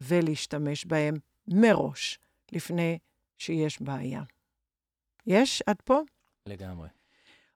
ולהשתמש 0.00 0.84
בהם 0.84 1.14
מראש, 1.48 2.18
לפני 2.52 2.98
שיש 3.38 3.82
בעיה. 3.82 4.22
יש 5.26 5.62
עד 5.66 5.76
פה? 5.84 6.00
לגמרי. 6.46 6.88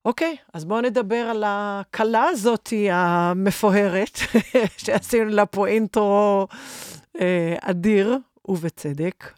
אוקיי, 0.05 0.37
אז 0.55 0.65
בואו 0.65 0.81
נדבר 0.81 1.27
על 1.31 1.45
הכלה 1.47 2.25
הזאתי 2.25 2.89
המפוארת, 2.91 4.19
שעשינו 4.85 5.31
לה 5.31 5.47
פה 5.47 5.67
אינטרו 5.67 6.47
אה, 7.21 7.57
אדיר, 7.61 8.19
ובצדק. 8.49 9.33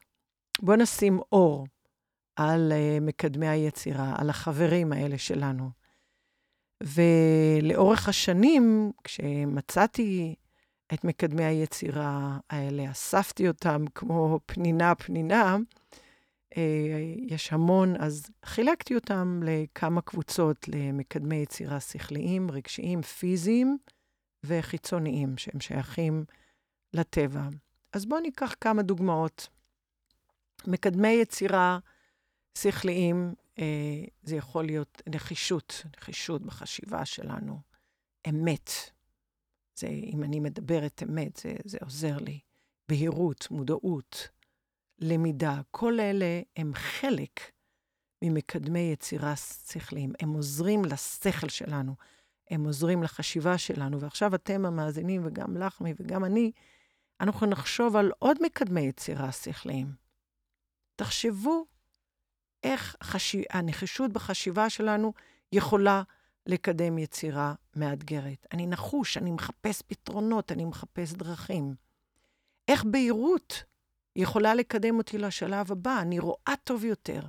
בואו 0.63 0.77
נשים 0.77 1.21
אור 1.33 1.67
על 2.37 2.73
אה, 2.73 2.99
מקדמי 3.01 3.49
היצירה, 3.49 4.15
על 4.19 4.31
החברים 4.31 4.93
האלה 4.93 5.19
שלנו. 5.19 5.71
ולאורך 6.83 8.09
השנים, 8.09 8.93
כשמצאתי 9.05 10.35
את 10.95 11.05
מקדמי 11.05 11.45
היצירה 11.45 12.39
האלה, 12.51 12.91
אספתי 12.91 13.49
אותם 13.49 13.85
כמו 13.95 14.41
פנינה-פנינה, 14.47 15.57
אה, 16.57 17.15
יש 17.27 17.53
המון, 17.53 17.95
אז 18.01 18.27
חילקתי 18.45 18.95
אותם 18.95 19.41
לכמה 19.45 20.01
קבוצות 20.01 20.69
למקדמי 20.69 21.37
יצירה 21.37 21.81
שכליים, 21.81 22.51
רגשיים, 22.51 23.03
פיזיים 23.03 23.79
וחיצוניים, 24.45 25.39
שהם 25.39 25.61
שייכים 25.61 26.25
לטבע. 26.95 27.43
אז 27.93 28.07
בואו 28.07 28.21
ניקח 28.21 28.55
כמה 28.61 28.83
דוגמאות. 28.83 29.49
מקדמי 30.67 31.09
יצירה 31.09 31.79
שכליים, 32.59 33.35
אה, 33.59 34.05
זה 34.23 34.37
יכול 34.37 34.65
להיות 34.65 35.03
נחישות, 35.09 35.83
נחישות 35.97 36.43
בחשיבה 36.43 37.05
שלנו, 37.05 37.61
אמת. 38.29 38.71
זה, 39.75 39.87
אם 39.87 40.25
אני 40.25 40.41
מדברת 40.41 41.03
אמת, 41.03 41.37
זה, 41.37 41.55
זה 41.65 41.79
עוזר 41.81 42.19
לי. 42.19 42.41
בהירות, 42.89 43.51
מודעות, 43.51 44.29
למידה, 44.99 45.61
כל 45.71 46.01
אלה 46.01 46.41
הם 46.57 46.75
חלק 46.75 47.41
ממקדמי 48.23 48.81
יצירה 48.93 49.37
שכליים. 49.37 50.13
הם 50.21 50.33
עוזרים 50.33 50.85
לשכל 50.85 51.49
שלנו, 51.49 51.95
הם 52.51 52.65
עוזרים 52.65 53.03
לחשיבה 53.03 53.59
שלנו. 53.59 54.01
ועכשיו 54.01 54.35
אתם 54.35 54.67
המאזינים, 54.67 55.23
וגם 55.25 55.57
לחמי 55.57 55.95
וגם 55.99 56.25
אני, 56.25 56.53
אנחנו 57.21 57.47
נחשוב 57.47 57.97
על 57.97 58.13
עוד 58.19 58.37
מקדמי 58.43 58.81
יצירה 58.81 59.33
שכליים. 59.33 59.93
תחשבו 60.97 61.65
איך 62.63 62.97
חשי... 63.03 63.43
הנחישות 63.51 64.13
בחשיבה 64.13 64.71
שלנו 64.71 65.13
יכולה 65.53 66.03
לקדם 66.47 66.99
יצירה 66.99 67.55
מאתגרת. 67.77 68.47
אני 68.53 68.67
נחוש, 68.67 69.17
אני 69.17 69.31
מחפש 69.31 69.83
פתרונות, 69.83 70.53
אני 70.53 70.65
מחפש 70.65 71.13
דרכים. 71.13 71.75
איך 72.69 72.85
בהירות 72.85 73.65
יכולה 74.17 74.55
לקדם 74.55 74.99
אותי 74.99 75.19
לשלב 75.19 75.73
הבא, 75.73 76.01
אני 76.01 76.19
רואה 76.19 76.55
טוב 76.65 76.85
יותר. 76.85 77.21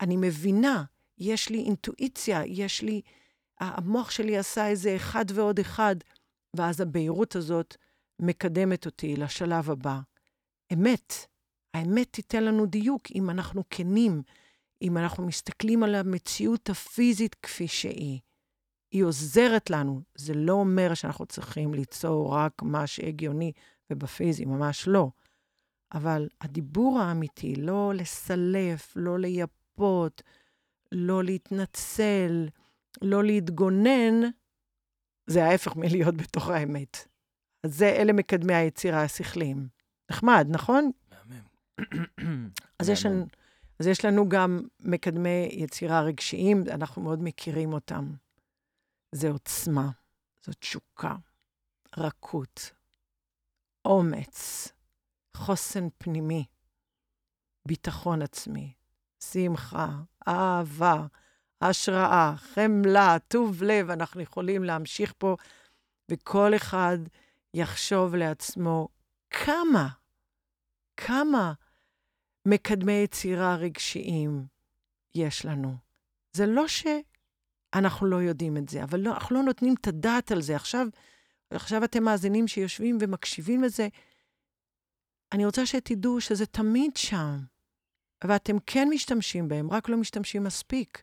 אני 0.00 0.16
מבינה, 0.16 0.84
יש 1.18 1.48
לי 1.48 1.58
אינטואיציה, 1.58 2.42
יש 2.46 2.82
לי... 2.82 3.02
המוח 3.60 4.10
שלי 4.10 4.38
עשה 4.38 4.68
איזה 4.68 4.96
אחד 4.96 5.24
ועוד 5.34 5.58
אחד, 5.60 5.96
ואז 6.56 6.80
הבהירות 6.80 7.36
הזאת 7.36 7.76
מקדמת 8.20 8.86
אותי 8.86 9.16
לשלב 9.16 9.70
הבא. 9.70 10.00
אמת, 10.72 11.12
האמת 11.74 12.12
תיתן 12.12 12.44
לנו 12.44 12.66
דיוק 12.66 13.02
אם 13.14 13.30
אנחנו 13.30 13.62
כנים, 13.70 14.22
אם 14.82 14.98
אנחנו 14.98 15.26
מסתכלים 15.26 15.82
על 15.82 15.94
המציאות 15.94 16.70
הפיזית 16.70 17.34
כפי 17.34 17.68
שהיא. 17.68 18.20
היא 18.90 19.04
עוזרת 19.04 19.70
לנו. 19.70 20.02
זה 20.14 20.34
לא 20.34 20.52
אומר 20.52 20.94
שאנחנו 20.94 21.26
צריכים 21.26 21.74
ליצור 21.74 22.34
רק 22.34 22.62
מה 22.62 22.86
שהגיוני 22.86 23.52
ובפיזי, 23.90 24.44
ממש 24.44 24.88
לא. 24.88 25.10
אבל 25.94 26.28
הדיבור 26.40 27.00
האמיתי, 27.00 27.56
לא 27.56 27.92
לסלף, 27.94 28.92
לא 28.96 29.18
לייפות, 29.18 30.22
לא 30.92 31.24
להתנצל, 31.24 32.48
לא 33.02 33.24
להתגונן, 33.24 34.20
זה 35.26 35.44
ההפך 35.44 35.76
מלהיות 35.76 36.16
בתוך 36.16 36.48
האמת. 36.48 37.08
אז 37.64 37.78
זה, 37.78 37.88
אלה 37.88 38.12
מקדמי 38.12 38.54
היצירה 38.54 39.02
השכליים. 39.02 39.68
נחמד, 40.10 40.46
נכון? 40.50 40.90
מהמם. 41.10 42.50
אז 42.78 42.88
יש, 42.88 43.06
לנו, 43.06 43.26
אז 43.80 43.86
יש 43.86 44.04
לנו 44.04 44.28
גם 44.28 44.60
מקדמי 44.80 45.48
יצירה 45.52 46.00
רגשיים, 46.00 46.64
אנחנו 46.70 47.02
מאוד 47.02 47.18
מכירים 47.22 47.72
אותם. 47.72 48.12
זה 49.12 49.30
עוצמה, 49.30 49.90
זו 50.44 50.52
תשוקה, 50.52 51.16
רכות, 51.96 52.70
אומץ, 53.84 54.68
חוסן 55.36 55.88
פנימי, 55.98 56.44
ביטחון 57.68 58.22
עצמי, 58.22 58.72
שמחה, 59.22 59.88
אהבה, 60.28 61.06
השראה, 61.60 62.34
חמלה, 62.36 63.16
טוב 63.28 63.62
לב, 63.62 63.90
אנחנו 63.90 64.20
יכולים 64.20 64.64
להמשיך 64.64 65.14
פה, 65.18 65.36
וכל 66.10 66.56
אחד 66.56 66.98
יחשוב 67.54 68.14
לעצמו 68.14 68.88
כמה, 69.30 69.88
כמה 70.96 71.52
מקדמי 72.46 72.92
יצירה 72.92 73.56
רגשיים 73.56 74.46
יש 75.14 75.44
לנו. 75.44 75.74
זה 76.32 76.46
לא 76.46 76.64
שאנחנו 76.68 78.06
לא 78.06 78.16
יודעים 78.16 78.56
את 78.56 78.68
זה, 78.68 78.82
אבל 78.82 79.00
לא, 79.00 79.14
אנחנו 79.14 79.36
לא 79.36 79.42
נותנים 79.42 79.74
את 79.80 79.86
הדעת 79.86 80.32
על 80.32 80.42
זה. 80.42 80.56
עכשיו, 80.56 80.86
עכשיו 81.50 81.84
אתם 81.84 82.04
מאזינים 82.04 82.48
שיושבים 82.48 82.98
ומקשיבים 83.00 83.62
לזה, 83.62 83.88
אני 85.32 85.46
רוצה 85.46 85.66
שתדעו 85.66 86.20
שזה 86.20 86.46
תמיד 86.46 86.96
שם, 86.96 87.38
ואתם 88.24 88.56
כן 88.66 88.88
משתמשים 88.90 89.48
בהם, 89.48 89.70
רק 89.70 89.88
לא 89.88 89.96
משתמשים 89.96 90.44
מספיק. 90.44 91.02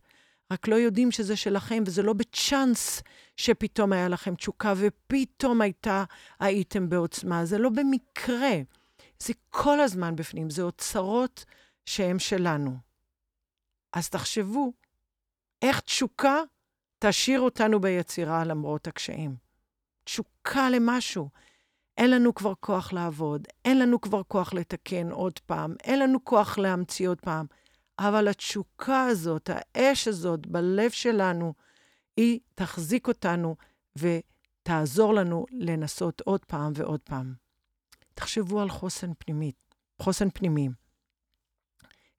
רק 0.52 0.68
לא 0.68 0.76
יודעים 0.76 1.12
שזה 1.12 1.36
שלכם, 1.36 1.84
וזה 1.88 2.02
לא 2.02 2.14
בצ'אנס 2.14 3.04
שפתאום 3.38 3.94
היה 3.94 4.08
לכם 4.08 4.36
תשוקה 4.36 4.74
ופתאום 4.78 5.62
הייתה, 5.62 6.04
הייתם 6.40 6.90
בעוצמה. 6.90 7.46
זה 7.46 7.58
לא 7.58 7.70
במקרה. 7.70 8.52
זה 9.20 9.34
כל 9.50 9.80
הזמן 9.80 10.16
בפנים, 10.16 10.50
זה 10.50 10.62
אוצרות 10.62 11.46
שהם 11.86 12.20
שלנו. 12.20 12.78
אז 13.94 14.10
תחשבו, 14.10 14.74
איך 15.62 15.80
תשוקה 15.80 16.40
תשאיר 17.00 17.40
אותנו 17.40 17.82
ביצירה 17.82 18.44
למרות 18.44 18.88
הקשיים. 18.88 19.36
תשוקה 20.04 20.70
למשהו. 20.70 21.30
אין 21.98 22.12
לנו 22.12 22.34
כבר 22.34 22.54
כוח 22.60 22.94
לעבוד, 22.94 23.48
אין 23.66 23.80
לנו 23.80 24.02
כבר 24.02 24.24
כוח 24.24 24.54
לתקן 24.54 25.12
עוד 25.12 25.40
פעם, 25.40 25.76
אין 25.84 26.00
לנו 26.00 26.26
כוח 26.26 26.58
להמציא 26.58 27.10
עוד 27.10 27.22
פעם. 27.22 27.46
אבל 28.00 28.28
התשוקה 28.28 29.06
הזאת, 29.06 29.50
האש 29.54 30.08
הזאת 30.08 30.48
בלב 30.48 30.92
שלנו, 30.92 31.54
היא 32.18 32.40
תחזיק 32.56 33.08
אותנו 33.08 33.56
ותעזור 33.96 35.14
לנו 35.14 35.46
לנסות 35.52 36.22
עוד 36.22 36.46
פעם 36.46 36.72
ועוד 36.76 37.00
פעם. 37.04 37.43
תחשבו 38.14 38.62
על 38.62 38.70
חוסן 38.70 39.12
פנימי, 39.18 39.52
חוסן 40.02 40.30
פנימי. 40.30 40.70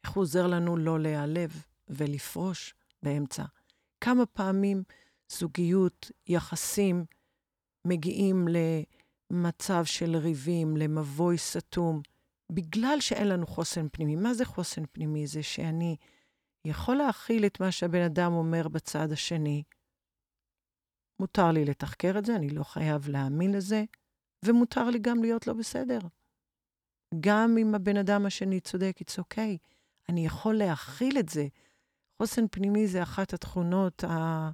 איך 0.05 0.13
הוא 0.13 0.23
עוזר 0.23 0.47
לנו 0.47 0.77
לא 0.77 1.01
להיעלב 1.01 1.65
ולפרוש 1.89 2.75
באמצע. 3.03 3.45
כמה 4.01 4.27
פעמים 4.27 4.83
זוגיות, 5.29 6.11
יחסים, 6.27 7.05
מגיעים 7.85 8.49
למצב 9.31 9.85
של 9.85 10.17
ריבים, 10.17 10.77
למבוי 10.77 11.39
סתום, 11.39 12.03
בגלל 12.53 13.01
שאין 13.01 13.29
לנו 13.29 13.47
חוסן 13.47 13.87
פנימי. 13.93 14.17
מה 14.17 14.35
זה 14.35 14.45
חוסן 14.45 14.83
פנימי? 14.93 15.27
זה 15.27 15.43
שאני 15.43 15.97
יכול 16.65 16.97
להכיל 16.97 17.47
את 17.47 17.61
מה 17.61 17.73
שהבן 17.73 18.03
אדם 18.03 18.33
אומר 18.33 18.69
בצד 18.69 19.13
השני. 19.13 19.63
מותר 21.21 21.51
לי 21.51 21.65
לתחקר 21.65 22.19
את 22.19 22.25
זה, 22.25 22.37
אני 22.37 22.49
לא 22.51 22.65
חייב 22.65 23.09
להאמין 23.09 23.53
לזה, 23.53 23.85
ומותר 24.45 24.91
לי 24.91 24.99
גם 24.99 25.23
להיות 25.23 25.47
לא 25.47 25.53
בסדר. 25.53 25.99
גם 27.21 27.57
אם 27.59 27.75
הבן 27.75 27.97
אדם 27.97 28.27
השני 28.27 28.61
צודק, 28.61 28.97
it's 29.01 29.19
okay. 29.21 29.57
אני 30.09 30.27
יכול 30.27 30.55
להכיל 30.55 31.19
את 31.19 31.29
זה. 31.29 31.47
חוסן 32.19 32.45
פנימי 32.51 32.87
זה 32.87 33.03
אחת 33.03 33.33
התכונות 33.33 34.05
ה... 34.05 34.51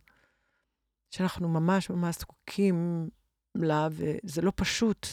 שאנחנו 1.11 1.48
ממש 1.48 1.90
ממש 1.90 2.18
זקוקים 2.18 3.09
לה, 3.55 3.88
וזה 3.92 4.42
לא 4.42 4.53
פשוט 4.57 5.07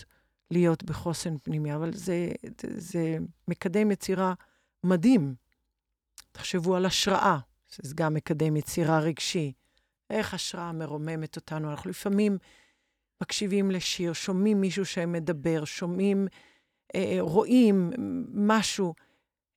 להיות 0.52 0.84
בחוסן 0.84 1.38
פנימי, 1.38 1.76
אבל 1.76 1.94
זה, 1.94 2.32
זה, 2.62 2.80
זה 2.80 3.18
מקדם 3.48 3.92
יצירה 3.92 4.34
מדהים. 4.84 5.36
תחשבו 6.32 6.76
על 6.76 6.86
השראה, 6.86 7.38
שזה 7.68 7.96
גם 7.96 8.14
מקדם 8.14 8.56
יצירה 8.56 9.00
רגשי. 9.00 9.54
איך 10.10 10.34
השראה 10.34 10.72
מרוממת 10.72 11.36
אותנו. 11.36 11.72
אנחנו 11.72 11.90
לפעמים 11.90 12.38
מקשיבים 13.22 13.72
לשיר, 13.72 14.14
שומעים 14.14 14.62
מישהו 14.62 14.86
שמדבר, 14.86 15.66
שומעים, 15.66 16.28
אה, 16.96 17.18
רואים 17.20 17.90
משהו, 18.34 18.94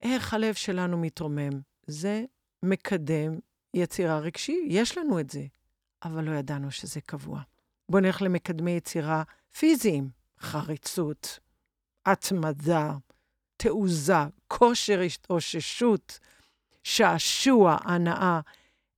איך 0.03 0.35
הלב 0.35 0.55
שלנו 0.55 0.99
מתרומם. 0.99 1.61
זה 1.87 2.25
מקדם 2.63 3.39
יצירה 3.75 4.19
רגשי, 4.19 4.67
יש 4.69 4.99
לנו 4.99 5.21
את 5.21 5.31
זה, 5.31 5.45
אבל 6.03 6.25
לא 6.25 6.37
ידענו 6.37 6.71
שזה 6.71 7.01
קבוע. 7.01 7.41
בואו 7.89 8.03
נלך 8.03 8.23
למקדמי 8.23 8.71
יצירה 8.71 9.23
פיזיים, 9.59 10.11
חריצות, 10.41 11.39
התמדה, 12.07 12.93
תעוזה, 13.57 14.15
כושר 14.49 15.01
התאוששות, 15.01 16.19
שעשוע, 16.85 17.77
הנאה. 17.83 18.41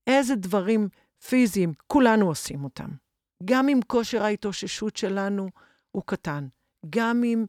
איזה 0.06 0.36
דברים 0.36 0.88
פיזיים, 1.28 1.72
כולנו 1.86 2.26
עושים 2.26 2.64
אותם. 2.64 3.01
גם 3.44 3.68
אם 3.68 3.80
כושר 3.86 4.22
ההתאוששות 4.22 4.96
שלנו 4.96 5.48
הוא 5.90 6.02
קטן, 6.06 6.48
גם 6.90 7.24
אם 7.24 7.44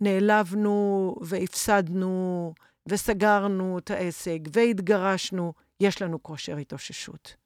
נעלבנו 0.00 1.14
והפסדנו 1.20 2.54
וסגרנו 2.88 3.78
את 3.78 3.90
העסק 3.90 4.38
והתגרשנו, 4.52 5.52
יש 5.80 6.02
לנו 6.02 6.22
כושר 6.22 6.56
התאוששות. 6.56 7.36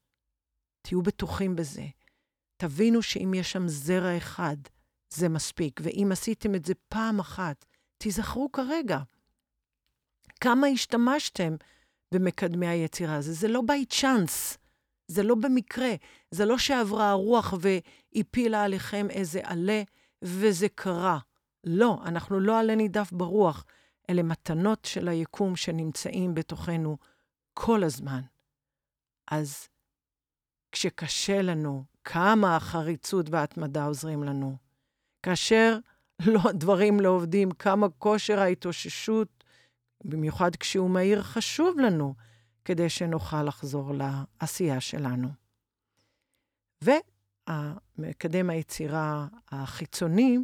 תהיו 0.82 1.02
בטוחים 1.02 1.56
בזה. 1.56 1.86
תבינו 2.56 3.02
שאם 3.02 3.34
יש 3.34 3.52
שם 3.52 3.68
זרע 3.68 4.16
אחד, 4.16 4.56
זה 5.10 5.28
מספיק. 5.28 5.80
ואם 5.82 6.08
עשיתם 6.12 6.54
את 6.54 6.64
זה 6.64 6.74
פעם 6.88 7.20
אחת, 7.20 7.64
תיזכרו 7.98 8.52
כרגע. 8.52 8.98
כמה 10.40 10.66
השתמשתם 10.66 11.56
במקדמי 12.14 12.66
היצירה 12.66 13.16
הזה? 13.16 13.32
זה 13.32 13.48
לא 13.48 13.60
by 13.60 13.94
chance, 13.94 14.56
זה 15.12 15.22
לא 15.22 15.34
במקרה. 15.34 15.94
זה 16.30 16.44
לא 16.44 16.58
שעברה 16.58 17.10
הרוח 17.10 17.54
והפילה 17.60 18.64
עליכם 18.64 19.06
איזה 19.10 19.40
עלה 19.44 19.82
וזה 20.22 20.66
קרה. 20.74 21.18
לא, 21.64 21.98
אנחנו 22.04 22.40
לא 22.40 22.58
עלה 22.58 22.74
נידף 22.74 23.12
ברוח. 23.12 23.64
אלה 24.10 24.22
מתנות 24.22 24.84
של 24.84 25.08
היקום 25.08 25.56
שנמצאים 25.56 26.34
בתוכנו 26.34 26.96
כל 27.54 27.84
הזמן. 27.84 28.20
אז 29.30 29.68
כשקשה 30.72 31.42
לנו, 31.42 31.84
כמה 32.04 32.56
החריצות 32.56 33.30
וההתמדה 33.30 33.84
עוזרים 33.84 34.22
לנו. 34.22 34.56
כאשר 35.22 35.78
לא, 36.26 36.52
דברים 36.52 37.00
לא 37.00 37.08
עובדים, 37.08 37.50
כמה 37.50 37.88
כושר 37.88 38.38
ההתאוששות, 38.38 39.44
במיוחד 40.04 40.56
כשהוא 40.56 40.90
מהיר, 40.90 41.22
חשוב 41.22 41.78
לנו, 41.78 42.14
כדי 42.64 42.88
שנוכל 42.88 43.42
לחזור 43.42 43.92
לעשייה 43.94 44.80
שלנו. 44.80 45.28
ומקדם 46.84 48.50
היצירה 48.50 49.26
החיצוני, 49.48 50.38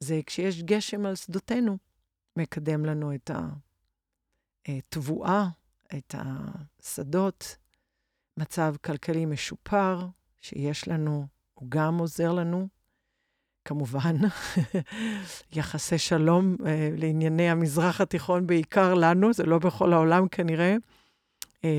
זה 0.00 0.20
כשיש 0.26 0.62
גשם 0.62 1.06
על 1.06 1.14
שדותינו, 1.14 1.78
מקדם 2.36 2.84
לנו 2.84 3.14
את 3.14 3.30
התבואה, 4.66 5.48
את 5.98 6.14
השדות, 6.18 7.56
מצב 8.36 8.74
כלכלי 8.84 9.26
משופר 9.26 10.06
שיש 10.40 10.88
לנו, 10.88 11.26
הוא 11.54 11.70
גם 11.70 11.98
עוזר 11.98 12.32
לנו. 12.32 12.68
כמובן, 13.64 14.16
יחסי 15.52 15.98
שלום 15.98 16.56
uh, 16.58 16.64
לענייני 16.96 17.50
המזרח 17.50 18.00
התיכון, 18.00 18.46
בעיקר 18.46 18.94
לנו, 18.94 19.32
זה 19.32 19.42
לא 19.42 19.58
בכל 19.58 19.92
העולם 19.92 20.28
כנראה, 20.28 20.76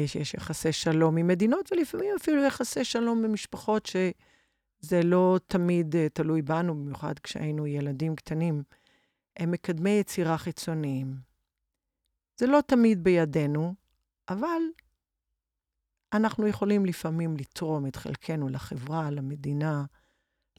שיש 0.05 0.33
יחסי 0.33 0.71
שלום 0.71 1.17
עם 1.17 1.27
מדינות, 1.27 1.71
ולפעמים 1.71 2.15
אפילו 2.21 2.43
יחסי 2.43 2.83
שלום 2.83 3.21
במשפחות 3.21 3.85
שזה 3.85 5.03
לא 5.03 5.39
תמיד 5.47 5.95
uh, 5.95 5.97
תלוי 6.13 6.41
בנו, 6.41 6.75
במיוחד 6.75 7.19
כשהיינו 7.19 7.67
ילדים 7.67 8.15
קטנים. 8.15 8.63
הם 9.37 9.51
מקדמי 9.51 9.89
יצירה 9.89 10.37
חיצוניים. 10.37 11.15
זה 12.37 12.47
לא 12.47 12.59
תמיד 12.67 13.03
בידינו, 13.03 13.75
אבל 14.29 14.61
אנחנו 16.13 16.47
יכולים 16.47 16.85
לפעמים 16.85 17.37
לתרום 17.37 17.87
את 17.87 17.95
חלקנו 17.95 18.49
לחברה, 18.49 19.11
למדינה, 19.11 19.85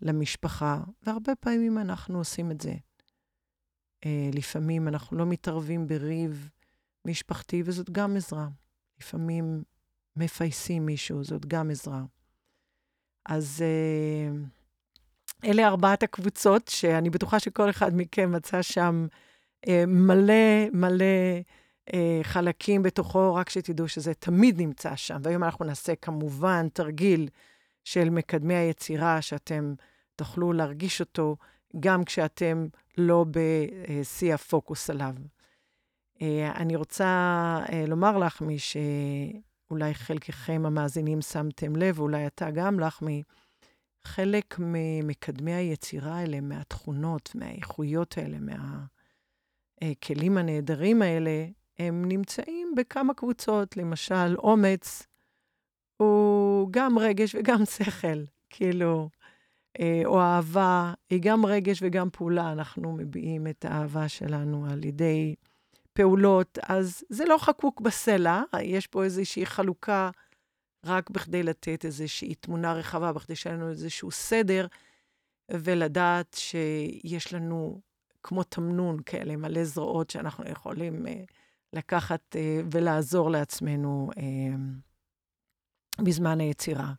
למשפחה, 0.00 0.80
והרבה 1.02 1.34
פעמים 1.34 1.78
אנחנו 1.78 2.18
עושים 2.18 2.50
את 2.50 2.60
זה. 2.60 2.74
Uh, 4.04 4.08
לפעמים 4.34 4.88
אנחנו 4.88 5.16
לא 5.16 5.26
מתערבים 5.26 5.86
בריב 5.86 6.48
משפחתי, 7.04 7.62
וזאת 7.66 7.90
גם 7.90 8.16
עזרה. 8.16 8.48
לפעמים 9.02 9.62
מפייסים 10.16 10.86
מישהו, 10.86 11.24
זאת 11.24 11.46
גם 11.46 11.70
עזרה. 11.70 12.02
אז 13.26 13.64
uh, 13.64 15.46
אלה 15.46 15.66
ארבעת 15.68 16.02
הקבוצות, 16.02 16.68
שאני 16.68 17.10
בטוחה 17.10 17.40
שכל 17.40 17.70
אחד 17.70 17.90
מכם 17.94 18.32
מצא 18.32 18.62
שם 18.62 19.06
uh, 19.66 19.70
מלא 19.86 20.70
מלא 20.72 21.04
אה, 21.94 22.20
חלקים 22.22 22.82
בתוכו, 22.82 23.34
רק 23.34 23.50
שתדעו 23.50 23.88
שזה 23.88 24.14
תמיד 24.14 24.60
נמצא 24.60 24.96
שם. 24.96 25.18
והיום 25.22 25.44
אנחנו 25.44 25.64
נעשה 25.64 25.94
כמובן 25.94 26.68
תרגיל 26.72 27.28
של 27.84 28.10
מקדמי 28.10 28.54
היצירה, 28.54 29.22
שאתם 29.22 29.74
תוכלו 30.16 30.52
להרגיש 30.52 31.00
אותו 31.00 31.36
גם 31.80 32.04
כשאתם 32.04 32.66
לא 32.98 33.24
בשיא 33.30 34.34
הפוקוס 34.34 34.90
עליו. 34.90 35.14
אה, 36.22 36.52
אני 36.56 36.76
רוצה 36.76 37.06
אה, 37.72 37.84
לומר 37.86 38.18
לך, 38.18 38.40
מי 38.40 38.56
שאולי 38.58 39.94
חלקכם 39.94 40.62
המאזינים 40.66 41.20
שמתם 41.22 41.76
לב, 41.76 41.98
ואולי 41.98 42.26
אתה 42.26 42.50
גם, 42.50 42.80
לחמי, 42.80 43.22
חלק 44.04 44.56
ממקדמי 44.58 45.54
היצירה 45.54 46.14
האלה, 46.18 46.40
מהתכונות, 46.40 47.34
מהאיכויות 47.34 48.18
האלה, 48.18 48.38
מהכלים 49.82 50.38
הנהדרים 50.38 51.02
האלה, 51.02 51.46
הם 51.78 52.04
נמצאים 52.08 52.74
בכמה 52.76 53.14
קבוצות. 53.14 53.76
למשל, 53.76 54.36
אומץ 54.38 55.06
הוא 55.96 56.68
גם 56.70 56.98
רגש 56.98 57.34
וגם 57.34 57.64
שכל, 57.64 58.24
כאילו, 58.50 59.08
אה, 59.80 60.02
או 60.04 60.20
אהבה 60.20 60.94
היא 61.10 61.20
גם 61.22 61.46
רגש 61.46 61.78
וגם 61.82 62.08
פעולה. 62.12 62.52
אנחנו 62.52 62.92
מביעים 62.92 63.46
את 63.46 63.64
האהבה 63.64 64.08
שלנו 64.08 64.66
על 64.70 64.84
ידי 64.84 65.34
פעולות, 65.92 66.58
אז 66.62 67.04
זה 67.08 67.24
לא 67.24 67.38
חקוק 67.38 67.80
בסלע, 67.80 68.42
יש 68.62 68.86
פה 68.86 69.04
איזושהי 69.04 69.46
חלוקה 69.46 70.10
רק 70.84 71.10
בכדי 71.10 71.42
לתת 71.42 71.84
איזושהי 71.84 72.34
תמונה 72.34 72.72
רחבה, 72.72 73.12
בכדי 73.12 73.36
שיהיה 73.36 73.56
לנו 73.56 73.70
איזשהו 73.70 74.10
סדר, 74.10 74.66
ולדעת 75.50 76.36
שיש 76.38 77.34
לנו 77.34 77.80
כמו 78.22 78.42
תמנון 78.42 78.96
כאלה, 79.06 79.36
מלא 79.36 79.64
זרועות 79.64 80.10
שאנחנו 80.10 80.44
יכולים... 80.48 81.06
Uh, 81.06 81.10
לקחת 81.72 82.36
uh, 82.36 82.66
ולעזור 82.72 83.30
לעצמנו 83.30 84.10
uh, 84.14 84.20
בזמן 86.04 86.40
היצירה. 86.40 86.92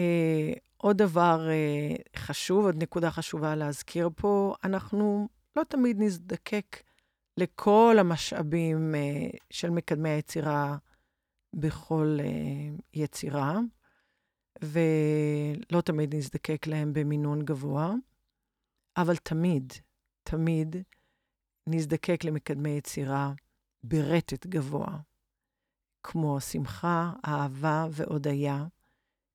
Uh, 0.00 0.58
עוד 0.76 0.96
דבר 0.96 1.48
uh, 1.48 2.18
חשוב, 2.18 2.64
עוד 2.64 2.82
נקודה 2.82 3.10
חשובה 3.10 3.54
להזכיר 3.54 4.10
פה, 4.16 4.54
אנחנו 4.64 5.28
לא 5.56 5.62
תמיד 5.64 5.96
נזדקק 6.00 6.76
לכל 7.36 7.96
המשאבים 8.00 8.94
uh, 8.94 9.36
של 9.50 9.70
מקדמי 9.70 10.08
היצירה 10.08 10.76
בכל 11.54 12.18
uh, 12.20 12.82
יצירה, 12.92 13.58
ולא 14.62 15.80
תמיד 15.80 16.14
נזדקק 16.14 16.66
להם 16.66 16.92
במינון 16.92 17.44
גבוה, 17.44 17.92
אבל 18.96 19.16
תמיד, 19.16 19.72
תמיד 20.22 20.76
נזדקק 21.66 22.24
למקדמי 22.24 22.70
יצירה 22.70 23.32
ברטט 23.82 24.46
גבוה, 24.46 24.98
כמו 26.02 26.40
שמחה, 26.40 27.12
אהבה 27.26 27.86
והודיה, 27.90 28.66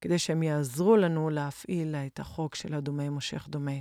כדי 0.01 0.19
שהם 0.19 0.43
יעזרו 0.43 0.97
לנו 0.97 1.29
להפעיל 1.29 1.95
את 1.95 2.19
החוק 2.19 2.55
של 2.55 2.73
הדומה 2.73 3.09
מושך 3.09 3.47
דומה. 3.47 3.79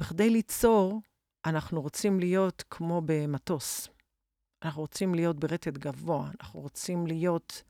בכדי 0.00 0.30
ליצור, 0.30 1.00
אנחנו 1.46 1.82
רוצים 1.82 2.20
להיות 2.20 2.64
כמו 2.70 3.02
במטוס. 3.04 3.88
אנחנו 4.62 4.80
רוצים 4.82 5.14
להיות 5.14 5.40
ברטט 5.40 5.78
גבוה, 5.78 6.30
אנחנו 6.40 6.60
רוצים 6.60 7.06
להיות 7.06 7.62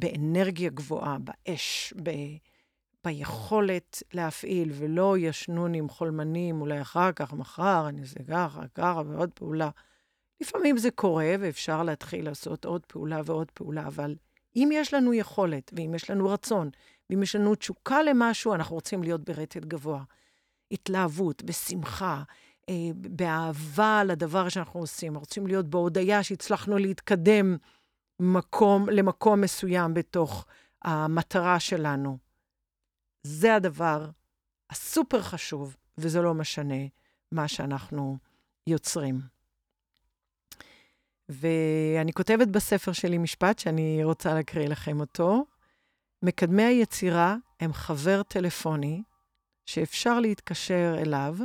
באנרגיה 0.00 0.70
גבוהה, 0.70 1.16
באש, 1.18 1.94
ב... 2.02 2.10
ביכולת 3.04 4.02
להפעיל, 4.14 4.72
ולא 4.74 5.18
ישנון 5.18 5.74
עם 5.74 5.88
חולמנים, 5.88 6.60
אולי 6.60 6.80
אחר 6.80 7.12
כך, 7.12 7.32
מחר, 7.32 7.88
אני 7.88 8.00
אעשה 8.00 8.24
ככה, 8.28 8.62
ככה, 8.74 9.02
ועוד 9.06 9.30
פעולה. 9.34 9.70
לפעמים 10.40 10.76
זה 10.76 10.90
קורה, 10.90 11.34
ואפשר 11.40 11.82
להתחיל 11.82 12.24
לעשות 12.24 12.64
עוד 12.64 12.86
פעולה 12.86 13.20
ועוד 13.24 13.50
פעולה, 13.50 13.86
אבל 13.86 14.16
אם 14.56 14.68
יש 14.72 14.94
לנו 14.94 15.14
יכולת, 15.14 15.70
ואם 15.76 15.92
יש 15.94 16.10
לנו 16.10 16.28
רצון, 16.28 16.70
ואם 17.10 17.22
יש 17.22 17.36
לנו 17.36 17.54
תשוקה 17.54 18.02
למשהו, 18.02 18.54
אנחנו 18.54 18.74
רוצים 18.74 19.02
להיות 19.02 19.20
ברטט 19.24 19.64
גבוה. 19.64 20.02
התלהבות, 20.72 21.42
בשמחה, 21.42 22.22
באהבה 22.94 24.04
לדבר 24.04 24.48
שאנחנו 24.48 24.80
עושים. 24.80 25.14
רוצים 25.14 25.46
להיות 25.46 25.66
בהודיה 25.66 26.22
שהצלחנו 26.22 26.78
להתקדם 26.78 27.56
מקום, 28.20 28.88
למקום 28.88 29.40
מסוים 29.40 29.94
בתוך 29.94 30.46
המטרה 30.82 31.60
שלנו. 31.60 32.18
זה 33.22 33.54
הדבר 33.54 34.10
הסופר 34.70 35.22
חשוב, 35.22 35.76
וזה 35.98 36.22
לא 36.22 36.34
משנה 36.34 36.84
מה 37.32 37.48
שאנחנו 37.48 38.18
יוצרים. 38.66 39.20
ואני 41.28 42.12
כותבת 42.12 42.48
בספר 42.48 42.92
שלי 42.92 43.18
משפט 43.18 43.58
שאני 43.58 44.04
רוצה 44.04 44.34
להקריא 44.34 44.68
לכם 44.68 45.00
אותו. 45.00 45.46
מקדמי 46.22 46.62
היצירה 46.62 47.36
הם 47.60 47.72
חבר 47.72 48.22
טלפוני 48.22 49.02
שאפשר 49.66 50.20
להתקשר 50.20 50.94
אליו 50.98 51.36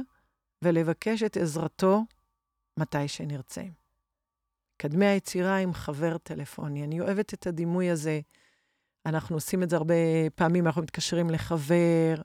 ולבקש 0.61 1.23
את 1.23 1.37
עזרתו 1.37 2.03
מתי 2.79 3.07
שנרצה. 3.07 3.63
מקדמי 4.75 5.05
היצירה 5.05 5.59
הם 5.59 5.73
חבר 5.73 6.17
טלפוני. 6.17 6.83
אני 6.83 6.99
אוהבת 6.99 7.33
את 7.33 7.47
הדימוי 7.47 7.89
הזה. 7.89 8.19
אנחנו 9.05 9.35
עושים 9.35 9.63
את 9.63 9.69
זה 9.69 9.75
הרבה 9.75 9.93
פעמים, 10.35 10.65
אנחנו 10.65 10.81
מתקשרים 10.81 11.29
לחבר, 11.29 12.21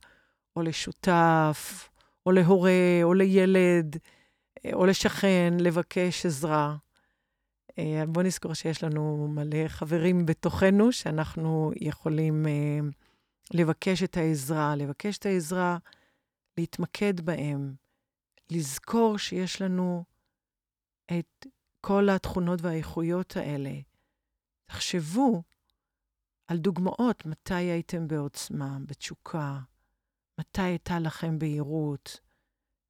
או 0.57 0.63
לשותף, 0.63 1.89
או 2.27 2.33
להורה, 2.33 3.01
או 3.03 3.15
לילד, 3.15 3.97
או 4.73 4.87
לשכן, 4.87 5.55
לבקש 5.61 6.27
עזרה. 6.27 6.77
אה, 7.79 8.05
בואו 8.09 8.27
נזכור 8.27 8.55
שיש 8.55 8.85
לנו 8.85 9.29
מלא 9.29 9.69
חברים 9.69 10.27
בתוכנו, 10.27 10.93
שאנחנו 10.93 11.73
יכולים 11.77 12.47
אה, 12.47 12.79
לבקש 13.55 14.03
את 14.03 14.17
העזרה, 14.17 14.77
לבקש 14.77 15.19
את 15.19 15.27
העזרה, 15.27 15.79
להתמקד 16.59 17.21
בהם, 17.21 17.75
לזכור 18.51 19.19
שיש 19.19 19.63
לנו 19.63 20.05
את 21.19 21.47
כל 21.81 22.09
התכונות 22.09 22.61
והאיכויות 22.63 23.37
האלה. 23.37 23.73
תחשבו 24.65 25.43
על 26.47 26.59
דוגמאות 26.59 27.27
מתי 27.27 27.55
הייתם 27.55 28.09
בעוצמה, 28.09 28.79
בתשוקה, 28.87 29.59
מתי 30.41 30.63
הייתה 30.63 30.99
לכם 30.99 31.39
בהירות, 31.39 32.21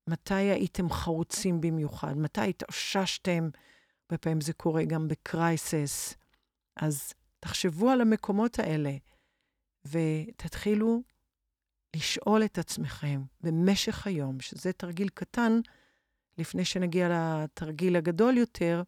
מתי 0.06 0.34
הייתם 0.34 0.90
חרוצים 0.90 1.60
במיוחד, 1.60 2.18
מתי 2.18 2.48
התאוששתם 2.48 3.48
הרבה 4.12 4.18
פעמים 4.18 4.40
זה 4.40 4.52
קורה 4.52 4.84
גם 4.84 5.08
בקרייסס. 5.08 6.14
אז 6.76 7.12
תחשבו 7.40 7.90
על 7.90 8.00
המקומות 8.00 8.58
האלה 8.58 8.96
ותתחילו 9.84 11.02
לשאול 11.96 12.44
את 12.44 12.58
עצמכם 12.58 13.22
במשך 13.40 14.06
היום, 14.06 14.40
שזה 14.40 14.72
תרגיל 14.72 15.08
קטן, 15.08 15.60
לפני 16.38 16.64
שנגיע 16.64 17.08
לתרגיל 17.10 17.96
הגדול 17.96 18.36
יותר, 18.36 18.82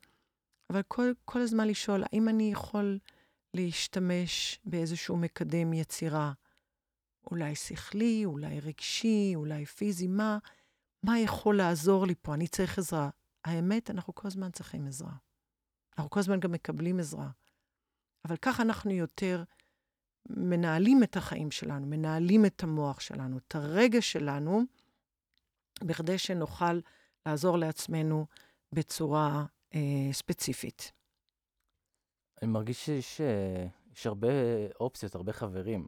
אבל 0.71 0.83
כל, 0.89 1.13
כל 1.25 1.41
הזמן 1.41 1.69
לשאול, 1.69 2.05
האם 2.13 2.29
אני 2.29 2.53
יכול 2.53 2.99
להשתמש 3.55 4.61
באיזשהו 4.65 5.17
מקדם 5.17 5.73
יצירה? 5.73 6.33
אולי 7.31 7.55
שכלי, 7.55 8.25
אולי 8.25 8.61
רגשי, 8.61 9.33
אולי 9.35 9.67
פיזי, 9.67 10.07
מה, 10.07 10.39
מה 11.03 11.19
יכול 11.19 11.57
לעזור 11.57 12.07
לי 12.07 12.15
פה? 12.23 12.35
אני 12.35 12.49
צריך 12.49 12.79
עזרה. 12.79 13.11
האמת, 13.45 13.91
אנחנו 13.91 14.15
כל 14.15 14.29
הזמן 14.29 14.51
צריכים 14.51 14.87
עזרה. 14.87 15.13
אנחנו 15.99 16.11
כל 16.11 16.21
הזמן 16.21 16.41
גם 16.41 16.53
מקבלים 16.53 17.01
עזרה. 17.01 17.29
אבל 18.25 18.37
ככה 18.37 18.63
אנחנו 18.63 18.91
יותר 18.91 19.45
מנהלים 20.31 21.03
את 21.03 21.17
החיים 21.17 21.51
שלנו, 21.51 21.87
מנהלים 21.87 22.47
את 22.47 22.63
המוח 22.63 23.01
שלנו, 23.01 23.39
את 23.39 23.55
הרגש 23.55 24.13
שלנו, 24.13 24.63
בכדי 25.85 26.19
שנוכל 26.19 26.81
לעזור 27.27 27.59
לעצמנו 27.59 28.27
בצורה 28.73 29.45
אה, 29.75 30.13
ספציפית. 30.13 30.93
אני 32.43 32.51
מרגיש 32.51 32.85
שיש 32.85 33.21
יש 33.97 34.07
הרבה 34.07 34.29
אופציות, 34.81 35.15
הרבה 35.15 35.33
חברים. 35.33 35.87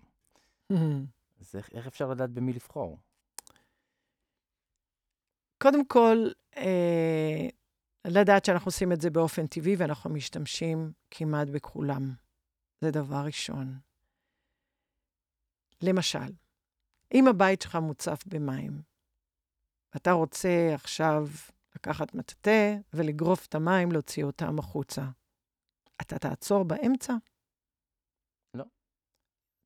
אז 1.40 1.56
איך, 1.56 1.70
איך 1.72 1.86
אפשר 1.86 2.08
לדעת 2.08 2.30
במי 2.30 2.52
לבחור? 2.52 2.98
קודם 5.62 5.86
כל, 5.86 6.28
אה, 6.56 7.48
לדעת 8.04 8.44
שאנחנו 8.44 8.68
עושים 8.68 8.92
את 8.92 9.00
זה 9.00 9.10
באופן 9.10 9.46
טבעי 9.46 9.76
ואנחנו 9.76 10.10
משתמשים 10.10 10.92
כמעט 11.10 11.48
בכולם. 11.48 12.14
זה 12.80 12.90
דבר 12.90 13.22
ראשון. 13.24 13.78
למשל, 15.82 16.32
אם 17.14 17.28
הבית 17.28 17.62
שלך 17.62 17.74
מוצף 17.74 18.22
במים, 18.26 18.82
ואתה 19.94 20.12
רוצה 20.12 20.70
עכשיו 20.74 21.28
לקחת 21.74 22.14
מטאטא 22.14 22.76
ולגרוף 22.94 23.46
את 23.46 23.54
המים, 23.54 23.92
להוציא 23.92 24.24
אותם 24.24 24.58
החוצה, 24.58 25.04
אתה 26.00 26.18
תעצור 26.18 26.62
באמצע? 26.62 27.14
לא. 28.54 28.64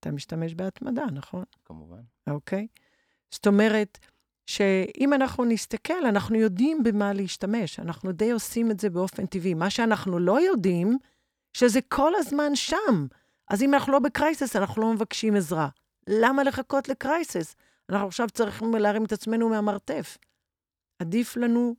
אתה 0.01 0.11
משתמש 0.11 0.55
בהתמדה, 0.55 1.05
נכון? 1.13 1.45
כמובן. 1.65 2.03
אוקיי. 2.31 2.67
זאת 3.31 3.47
אומרת, 3.47 3.99
שאם 4.47 5.13
אנחנו 5.13 5.45
נסתכל, 5.45 6.07
אנחנו 6.09 6.37
יודעים 6.37 6.83
במה 6.83 7.13
להשתמש. 7.13 7.81
אנחנו 7.81 8.13
די 8.13 8.31
עושים 8.31 8.71
את 8.71 8.81
זה 8.81 8.91
באופן 8.91 9.27
טבעי. 9.27 9.55
מה 9.55 9.71
שאנחנו 9.71 10.19
לא 10.19 10.41
יודעים, 10.41 10.99
שזה 11.53 11.81
כל 11.89 12.13
הזמן 12.17 12.55
שם. 12.55 13.07
אז 13.51 13.63
אם 13.63 13.75
אנחנו 13.75 13.93
לא 13.93 13.99
בקרייסס, 13.99 14.57
אנחנו 14.57 14.83
לא 14.83 14.95
מבקשים 14.95 15.37
עזרה. 15.37 15.69
למה 16.13 16.43
לחכות 16.43 16.89
לקרייסס? 16.89 17.57
אנחנו 17.89 18.07
עכשיו 18.07 18.31
צריכים 18.31 18.75
להרים 18.75 19.05
את 19.05 19.13
עצמנו 19.13 19.49
מהמרתף. 19.49 20.19
עדיף 20.99 21.37
לנו 21.37 21.75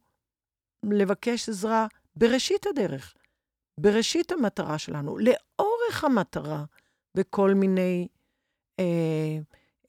לבקש 0.83 1.49
עזרה 1.49 1.87
בראשית 2.15 2.67
הדרך, 2.67 3.13
בראשית 3.77 4.31
המטרה 4.31 4.77
שלנו, 4.77 5.17
לאורך 5.17 6.03
המטרה, 6.03 6.63
בכל 7.15 7.53
מיני 7.53 8.07
אה, 8.79 9.37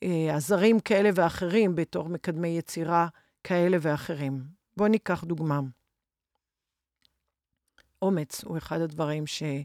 אה, 0.03 0.37
עזרים 0.37 0.81
כאלה 0.81 1.11
ואחרים 1.15 1.75
בתור 1.75 2.09
מקדמי 2.09 2.49
יצירה 2.49 3.09
כאלה 3.45 3.77
ואחרים. 3.81 4.43
בואו 4.77 4.89
ניקח 4.89 5.25
דוגמה. 5.25 5.61
אומץ 8.03 8.45
הוא 8.45 8.59
אחד 8.59 8.81
הדברים 8.81 9.27
שאני 9.27 9.65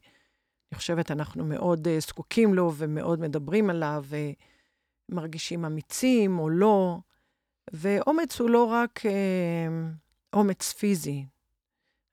חושבת 0.73 1.11
אנחנו 1.11 1.45
מאוד 1.45 1.87
uh, 1.87 1.89
זקוקים 1.99 2.53
לו 2.53 2.73
ומאוד 2.77 3.19
מדברים 3.19 3.69
עליו, 3.69 4.05
ומרגישים 5.09 5.65
אמיצים 5.65 6.39
או 6.39 6.49
לא. 6.49 6.97
ואומץ 7.73 8.39
הוא 8.39 8.49
לא 8.49 8.65
רק 8.65 8.99
uh, 8.99 9.09
אומץ 10.33 10.71
פיזי. 10.71 11.25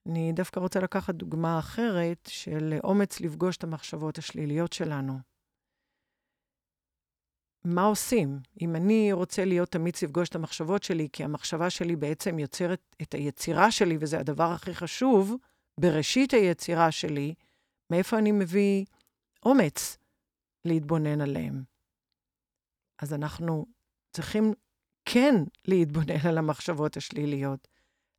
אני 0.09 0.33
דווקא 0.33 0.61
רוצה 0.61 0.81
לקחת 0.81 1.15
דוגמה 1.15 1.59
אחרת 1.59 2.29
של 2.29 2.75
אומץ 2.85 3.21
לפגוש 3.21 3.57
את 3.57 3.65
המחשבות 3.65 4.19
השליליות 4.19 4.73
שלנו. 4.73 5.19
מה 7.65 7.85
עושים? 7.85 8.41
אם 8.61 8.77
אני 8.77 9.13
רוצה 9.13 9.45
להיות 9.45 9.77
אמיץ 9.77 10.03
לפגוש 10.03 10.29
את 10.29 10.35
המחשבות 10.35 10.83
שלי, 10.83 11.09
כי 11.13 11.25
המחשבה 11.25 11.71
שלי 11.71 11.97
בעצם 11.97 12.39
יוצרת 12.39 12.81
את 13.03 13.15
היצירה 13.15 13.71
שלי, 13.71 13.97
וזה 14.01 14.21
הדבר 14.21 14.51
הכי 14.53 14.75
חשוב, 14.75 15.35
בראשית 15.81 16.33
היצירה 16.33 16.91
שלי, 16.91 17.35
מאיפה 17.91 18.19
אני 18.19 18.33
מביא 18.33 18.85
אומץ 19.45 19.99
להתבונן 20.65 21.21
עליהם? 21.21 21.74
אז 23.03 23.15
אנחנו 23.15 23.67
צריכים 24.13 24.55
כן 25.05 25.35
להתבונן 25.65 26.27
על 26.29 26.39
המחשבות 26.39 26.97
השליליות, 26.97 27.69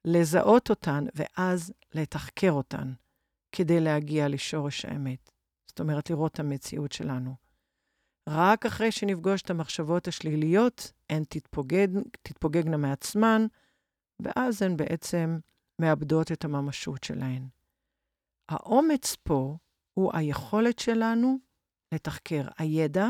לזהות 0.06 0.70
אותן, 0.70 1.06
ואז 1.16 1.74
לתחקר 1.94 2.52
אותן, 2.52 2.94
כדי 3.52 3.80
להגיע 3.80 4.28
לשורש 4.28 4.86
האמת. 4.86 5.32
זאת 5.68 5.80
אומרת, 5.80 6.10
לראות 6.10 6.34
את 6.34 6.40
המציאות 6.40 6.92
שלנו. 6.92 7.36
רק 8.30 8.66
אחרי 8.66 8.92
שנפגוש 8.92 9.42
את 9.42 9.50
המחשבות 9.50 10.08
השליליות, 10.08 10.92
הן 11.10 11.24
תתפוגג, 11.24 11.88
תתפוגגנה 12.22 12.78
מעצמן, 12.78 13.46
ואז 14.20 14.62
הן 14.62 14.78
בעצם 14.78 15.40
מאבדות 15.82 16.32
את 16.32 16.46
הממשות 16.46 17.04
שלהן. 17.04 17.48
האומץ 18.50 19.16
פה 19.24 19.58
הוא 19.94 20.12
היכולת 20.14 20.80
שלנו 20.80 21.38
לתחקר. 21.94 22.48
הידע 22.58 23.08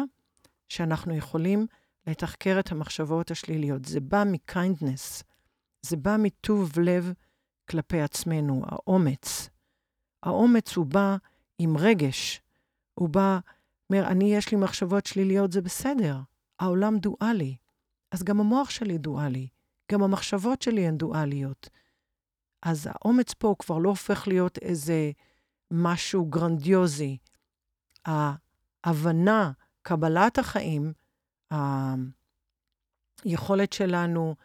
שאנחנו 0.70 1.16
יכולים 1.16 1.68
לתחקר 2.08 2.60
את 2.60 2.72
המחשבות 2.72 3.32
השליליות. 3.32 3.86
זה 3.86 4.00
בא 4.00 4.24
מקיינדנס, 4.28 5.24
זה 5.82 5.98
בא 5.98 6.16
מטוב 6.20 6.80
לב 6.80 7.14
כלפי 7.70 8.02
עצמנו, 8.02 8.62
האומץ. 8.66 9.50
האומץ 10.24 10.76
הוא 10.76 10.86
בא 10.86 11.18
עם 11.60 11.78
רגש, 11.78 12.42
הוא 12.94 13.10
בא, 13.10 13.40
אומר, 13.90 14.08
אני, 14.08 14.36
יש 14.36 14.52
לי 14.52 14.58
מחשבות 14.58 15.06
שליליות, 15.06 15.52
זה 15.52 15.62
בסדר. 15.62 16.18
העולם 16.60 16.98
דואלי. 16.98 17.56
אז 18.12 18.24
גם 18.24 18.40
המוח 18.40 18.70
שלי 18.70 18.98
דואלי, 18.98 19.48
גם 19.92 20.04
המחשבות 20.04 20.62
שלי 20.62 20.88
הן 20.88 20.98
דואליות. 20.98 21.70
אז 22.62 22.88
האומץ 22.92 23.34
פה 23.34 23.48
הוא 23.48 23.56
כבר 23.60 23.78
לא 23.78 23.90
הופך 23.90 24.28
להיות 24.28 24.58
איזה 24.58 25.12
משהו 25.72 26.26
גרנדיוזי. 26.26 27.18
ההבנה, 28.06 29.52
קבלת 29.88 30.38
החיים, 30.38 30.94
היכולת 33.24 33.74
שלנו 33.74 34.36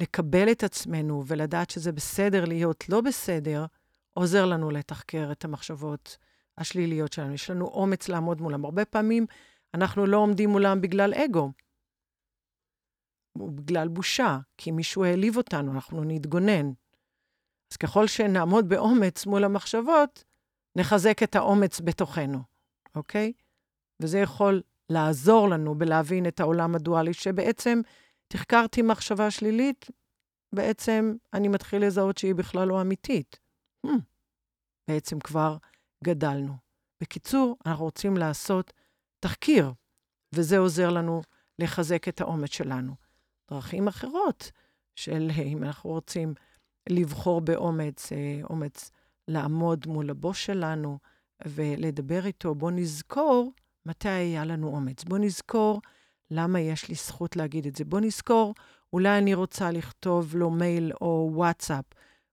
לקבל 0.00 0.52
את 0.52 0.64
עצמנו 0.64 1.22
ולדעת 1.26 1.70
שזה 1.70 1.92
בסדר 1.92 2.44
להיות 2.44 2.88
לא 2.88 3.00
בסדר, 3.00 3.66
עוזר 4.12 4.46
לנו 4.46 4.70
לתחקר 4.70 5.28
את 5.32 5.44
המחשבות 5.44 6.16
השליליות 6.58 7.12
שלנו. 7.12 7.34
יש 7.34 7.50
לנו 7.50 7.66
אומץ 7.66 8.08
לעמוד 8.08 8.40
מולם. 8.40 8.64
הרבה 8.64 8.84
פעמים 8.84 9.26
אנחנו 9.74 10.06
לא 10.06 10.16
עומדים 10.16 10.50
מולם 10.50 10.80
בגלל 10.80 11.14
אגו, 11.14 11.52
בגלל 13.38 13.88
בושה, 13.88 14.38
כי 14.56 14.70
מישהו 14.70 15.04
העליב 15.04 15.36
אותנו, 15.36 15.72
אנחנו 15.72 16.04
נתגונן. 16.04 16.72
אז 17.72 17.76
ככל 17.76 18.06
שנעמוד 18.06 18.68
באומץ 18.68 19.26
מול 19.26 19.44
המחשבות, 19.44 20.24
נחזק 20.76 21.22
את 21.22 21.36
האומץ 21.36 21.80
בתוכנו, 21.80 22.38
אוקיי? 22.94 23.32
וזה 24.00 24.18
יכול 24.18 24.62
לעזור 24.90 25.48
לנו 25.48 25.74
בלהבין 25.74 26.26
את 26.26 26.40
העולם 26.40 26.74
הדואלי, 26.74 27.14
שבעצם 27.14 27.80
תחקרתי 28.28 28.82
מחשבה 28.82 29.30
שלילית, 29.30 29.90
בעצם 30.54 31.14
אני 31.32 31.48
מתחיל 31.48 31.86
לזהות 31.86 32.18
שהיא 32.18 32.34
בכלל 32.34 32.68
לא 32.68 32.80
אמיתית. 32.80 33.38
Hmm, 33.86 33.90
בעצם 34.88 35.20
כבר 35.20 35.56
גדלנו. 36.04 36.52
בקיצור, 37.00 37.56
אנחנו 37.66 37.84
רוצים 37.84 38.16
לעשות 38.16 38.72
תחקיר, 39.20 39.72
וזה 40.34 40.58
עוזר 40.58 40.90
לנו 40.90 41.22
לחזק 41.58 42.08
את 42.08 42.20
האומץ 42.20 42.50
שלנו. 42.50 42.94
דרכים 43.50 43.88
אחרות 43.88 44.50
של 44.96 45.30
אם 45.44 45.64
אנחנו 45.64 45.90
רוצים 45.90 46.34
לבחור 46.88 47.40
באומץ, 47.40 48.12
אה, 48.12 48.40
אומץ 48.50 48.90
לעמוד 49.28 49.86
מול 49.86 50.10
הבוס 50.10 50.36
שלנו 50.36 50.98
ולדבר 51.46 52.26
איתו, 52.26 52.54
בואו 52.54 52.70
נזכור 52.70 53.52
מתי 53.86 54.08
היה 54.08 54.44
לנו 54.44 54.68
אומץ. 54.68 55.04
בואו 55.04 55.20
נזכור 55.20 55.80
למה 56.30 56.60
יש 56.60 56.88
לי 56.88 56.94
זכות 56.94 57.36
להגיד 57.36 57.66
את 57.66 57.76
זה. 57.76 57.84
בואו 57.84 58.00
נזכור, 58.00 58.54
אולי 58.92 59.18
אני 59.18 59.34
רוצה 59.34 59.70
לכתוב 59.70 60.36
לו 60.36 60.50
מייל 60.50 60.92
או 61.00 61.30
וואטסאפ. 61.32 61.84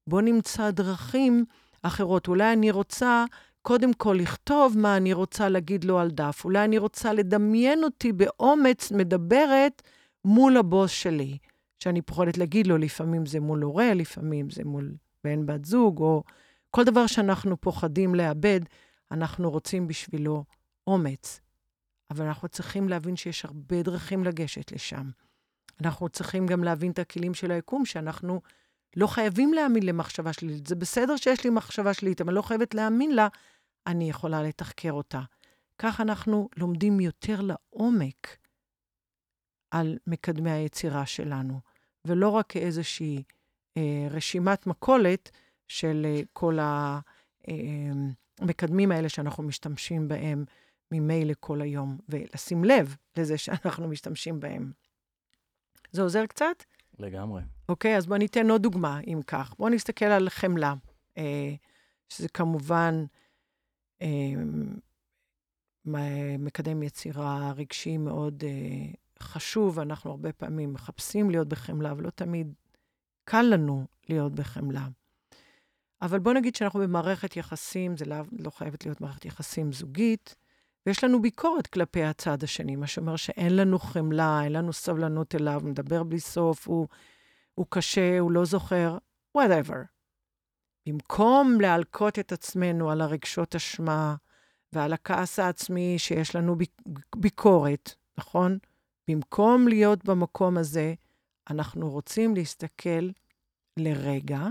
בואו 0.08 0.22
נמצא 0.22 0.72
דרכים 0.72 1.46
אחרות. 1.82 2.28
אולי 2.28 2.54
אני 2.54 2.72
רוצה 2.72 3.26
קודם 3.62 3.94
כל 3.94 4.18
לכתוב 4.20 4.78
מה 4.78 4.98
אני 4.98 5.14
רוצה 5.14 5.50
להגיד 5.50 5.84
לו 5.84 6.00
על 6.00 6.12
דף. 6.12 6.42
אולי 6.46 6.64
אני 6.64 6.78
רוצה 6.78 7.14
לדמיין 7.14 7.84
אותי 7.84 8.12
באומץ 8.12 8.92
מדברת 8.92 9.82
מול 10.26 10.58
הבוס 10.58 10.92
שלי, 10.92 11.38
שאני 11.80 12.02
פוחדת 12.02 12.38
להגיד 12.38 12.68
לו, 12.68 12.78
לפעמים 12.78 13.26
זה 13.26 13.40
מול 13.40 13.62
הורה, 13.62 13.94
לפעמים 13.94 14.50
זה 14.50 14.64
מול 14.66 14.94
בן 15.24 15.46
בת 15.46 15.66
זוג, 15.66 16.00
או 16.00 16.24
כל 16.72 16.84
דבר 16.84 17.08
שאנחנו 17.08 17.62
פוחדים 17.62 18.16
לאבד, 18.16 18.60
אנחנו 19.12 19.52
רוצים 19.52 19.88
בשבילו 19.88 20.44
אומץ. 20.88 21.43
אבל 22.14 22.26
אנחנו 22.26 22.48
צריכים 22.48 22.90
להבין 22.90 23.16
שיש 23.16 23.46
הרבה 23.46 23.84
דרכים 23.84 24.24
לגשת 24.24 24.72
לשם. 24.72 25.10
אנחנו 25.82 26.10
צריכים 26.10 26.48
גם 26.48 26.64
להבין 26.64 26.92
את 26.92 27.00
הכלים 27.00 27.34
של 27.34 27.52
היקום, 27.52 27.86
שאנחנו 27.86 28.42
לא 28.96 29.08
חייבים 29.08 29.54
להאמין 29.54 29.86
למחשבה 29.86 30.34
שלילית. 30.34 30.68
זה 30.68 30.76
בסדר 30.76 31.18
שיש 31.18 31.44
לי 31.44 31.50
מחשבה 31.50 31.94
שלילית, 31.94 32.22
אבל 32.22 32.34
לא 32.34 32.42
חייבת 32.42 32.74
להאמין 32.74 33.16
לה, 33.16 33.28
אני 33.88 34.10
יכולה 34.10 34.44
לתחקר 34.44 34.92
אותה. 34.92 35.22
כך 35.78 36.02
אנחנו 36.02 36.50
לומדים 36.58 37.00
יותר 37.00 37.42
לעומק 37.42 38.38
על 39.72 39.98
מקדמי 40.08 40.52
היצירה 40.52 41.06
שלנו, 41.06 41.60
ולא 42.06 42.30
רק 42.30 42.46
כאיזושהי 42.50 43.24
אה, 43.78 44.08
רשימת 44.12 44.68
מכולת 44.68 45.32
של 45.68 46.06
אה, 46.06 46.22
כל 46.34 46.58
המקדמים 48.40 48.92
אה, 48.92 48.98
האלה 48.98 49.10
שאנחנו 49.10 49.44
משתמשים 49.44 50.08
בהם 50.08 50.46
ממילא 50.92 51.34
כל 51.40 51.62
היום, 51.62 51.98
ולשים 52.10 52.64
לב 52.64 52.96
לזה 53.18 53.38
שאנחנו 53.38 53.88
משתמשים 53.88 54.40
בהם. 54.40 54.72
זה 55.92 56.02
עוזר 56.02 56.26
קצת? 56.26 56.64
לגמרי. 57.00 57.42
אוקיי, 57.70 57.98
אז 57.98 58.06
בואו 58.06 58.20
ניתן 58.20 58.50
עוד 58.50 58.64
דוגמה, 58.64 59.00
אם 59.08 59.20
כך. 59.28 59.54
בואו 59.58 59.70
נסתכל 59.70 60.06
על 60.06 60.30
חמלה, 60.30 60.74
אה, 61.18 61.54
שזה 62.10 62.30
כמובן 62.30 63.06
אה, 64.02 64.08
מקדם 66.40 66.84
יצירה 66.84 67.52
רגשי 67.52 67.98
מאוד 67.98 68.44
אה, 68.44 68.92
חשוב. 69.20 69.80
אנחנו 69.80 70.12
הרבה 70.12 70.34
פעמים 70.34 70.74
מחפשים 70.74 71.30
להיות 71.30 71.48
בחמלה, 71.48 71.92
אבל 71.92 72.04
לא 72.04 72.10
תמיד 72.10 72.54
קל 73.24 73.42
לנו 73.42 73.86
להיות 74.10 74.36
בחמלה. 74.36 74.88
אבל 76.02 76.20
בואו 76.20 76.36
נגיד 76.36 76.56
שאנחנו 76.56 76.80
במערכת 76.80 77.38
יחסים, 77.38 77.98
זה 77.98 78.06
לא, 78.06 78.16
לא 78.40 78.50
חייבת 78.50 78.86
להיות 78.86 79.02
מערכת 79.02 79.26
יחסים 79.26 79.72
זוגית, 79.72 80.36
ויש 80.86 81.04
לנו 81.04 81.22
ביקורת 81.22 81.68
כלפי 81.68 82.04
הצד 82.04 82.44
השני, 82.44 82.76
מה 82.76 82.88
שאומר 82.88 83.16
שאין 83.16 83.56
לנו 83.56 83.80
חמלה, 83.80 84.44
אין 84.44 84.54
לנו 84.54 84.74
סבלנות 84.74 85.36
אליו, 85.36 85.62
מדבר 85.64 86.04
בלי 86.04 86.20
סוף, 86.20 86.68
הוא, 86.68 86.88
הוא 87.56 87.66
קשה, 87.70 88.20
הוא 88.20 88.32
לא 88.32 88.46
זוכר, 88.46 88.98
whatever. 89.38 89.78
במקום 90.88 91.62
להלקות 91.62 92.20
את 92.20 92.32
עצמנו 92.32 92.92
על 92.92 93.02
הרגשות 93.02 93.56
אשמה 93.56 94.16
ועל 94.74 94.94
הכעס 94.94 95.40
העצמי 95.40 95.96
שיש 95.98 96.36
לנו 96.36 96.56
ביקורת, 97.16 97.96
נכון? 98.18 98.58
במקום 99.08 99.68
להיות 99.68 100.06
במקום 100.06 100.58
הזה, 100.58 100.94
אנחנו 101.50 101.90
רוצים 101.90 102.36
להסתכל 102.36 103.10
לרגע 103.78 104.48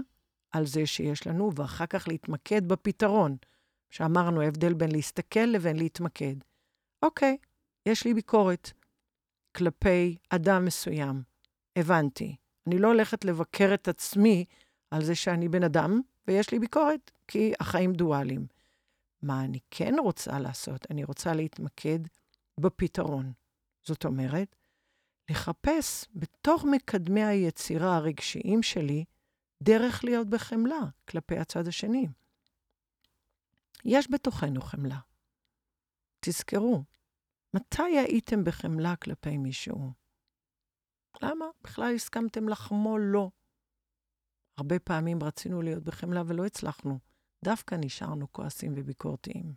על 0.52 0.66
זה 0.66 0.86
שיש 0.86 1.26
לנו, 1.26 1.50
ואחר 1.54 1.86
כך 1.86 2.08
להתמקד 2.08 2.68
בפתרון. 2.68 3.36
שאמרנו, 3.92 4.40
ההבדל 4.40 4.74
בין 4.74 4.92
להסתכל 4.92 5.40
לבין 5.40 5.76
להתמקד. 5.76 6.34
אוקיי, 7.02 7.36
יש 7.86 8.04
לי 8.04 8.14
ביקורת 8.14 8.72
כלפי 9.56 10.16
אדם 10.28 10.64
מסוים. 10.64 11.22
הבנתי. 11.76 12.36
אני 12.66 12.78
לא 12.78 12.88
הולכת 12.88 13.24
לבקר 13.24 13.74
את 13.74 13.88
עצמי 13.88 14.44
על 14.90 15.04
זה 15.04 15.14
שאני 15.14 15.48
בן 15.48 15.62
אדם, 15.62 16.00
ויש 16.28 16.52
לי 16.52 16.58
ביקורת, 16.58 17.10
כי 17.28 17.52
החיים 17.60 17.92
דואליים. 17.92 18.46
מה 19.22 19.44
אני 19.44 19.58
כן 19.70 19.94
רוצה 19.98 20.38
לעשות? 20.38 20.86
אני 20.90 21.04
רוצה 21.04 21.34
להתמקד 21.34 21.98
בפתרון. 22.60 23.32
זאת 23.82 24.04
אומרת, 24.04 24.56
לחפש 25.30 26.04
בתוך 26.14 26.64
מקדמי 26.64 27.24
היצירה 27.24 27.96
הרגשיים 27.96 28.62
שלי 28.62 29.04
דרך 29.62 30.04
להיות 30.04 30.28
בחמלה 30.28 30.80
כלפי 31.08 31.38
הצד 31.38 31.68
השני. 31.68 32.06
יש 33.84 34.10
בתוכנו 34.10 34.60
חמלה. 34.60 35.00
תזכרו, 36.20 36.84
מתי 37.56 37.98
הייתם 37.98 38.44
בחמלה 38.44 38.96
כלפי 38.96 39.38
מישהו? 39.38 39.92
למה? 41.22 41.44
בכלל 41.64 41.94
הסכמתם 41.94 42.48
לחמול 42.48 43.00
לו. 43.00 43.30
הרבה 44.58 44.78
פעמים 44.78 45.22
רצינו 45.22 45.62
להיות 45.62 45.82
בחמלה 45.82 46.22
ולא 46.26 46.46
הצלחנו. 46.46 46.98
דווקא 47.44 47.74
נשארנו 47.80 48.32
כועסים 48.32 48.72
וביקורתיים. 48.76 49.54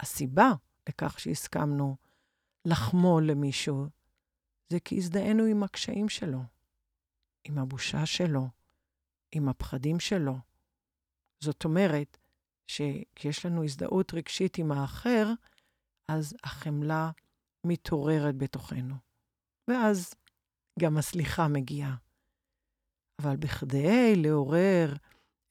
הסיבה 0.00 0.52
לכך 0.88 1.20
שהסכמנו 1.20 1.96
לחמול 2.64 3.30
למישהו, 3.30 3.86
זה 4.68 4.80
כי 4.80 4.96
הזדהינו 4.96 5.44
עם 5.44 5.62
הקשיים 5.62 6.08
שלו, 6.08 6.40
עם 7.44 7.58
הבושה 7.58 8.06
שלו, 8.06 8.48
עם 9.32 9.48
הפחדים 9.48 10.00
שלו. 10.00 10.34
זאת 11.40 11.64
אומרת, 11.64 12.18
שכשיש 12.66 13.46
לנו 13.46 13.64
הזדהות 13.64 14.14
רגשית 14.14 14.58
עם 14.58 14.72
האחר, 14.72 15.32
אז 16.08 16.36
החמלה 16.44 17.10
מתעוררת 17.66 18.36
בתוכנו. 18.36 18.94
ואז 19.70 20.14
גם 20.78 20.96
הסליחה 20.96 21.48
מגיעה. 21.48 21.96
אבל 23.22 23.36
בכדי 23.36 24.16
לעורר 24.16 24.94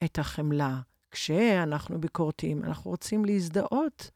את 0.03 0.19
החמלה, 0.19 0.81
כשאנחנו 1.11 2.01
ביקורתיים, 2.01 2.63
אנחנו 2.63 2.91
רוצים 2.91 3.25
להזדהות 3.25 4.11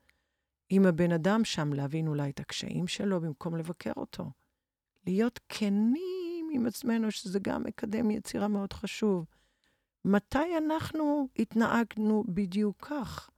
עם 0.70 0.86
הבן 0.86 1.12
אדם 1.12 1.46
שם, 1.46 1.74
להבין 1.74 2.08
אולי 2.08 2.30
את 2.30 2.40
הקשיים 2.40 2.88
שלו 2.88 3.22
במקום 3.22 3.56
לבקר 3.56 3.94
אותו. 3.98 4.32
להיות 5.08 5.40
כנים 5.50 6.50
עם 6.54 6.66
עצמנו, 6.66 7.12
שזה 7.12 7.40
גם 7.40 7.64
מקדם 7.64 8.12
יצירה 8.12 8.48
מאוד 8.48 8.74
חשוב. 8.74 9.26
מתי 10.06 10.58
אנחנו 10.58 11.28
התנהגנו 11.40 12.24
בדיוק 12.28 12.88
כך? 12.88 13.30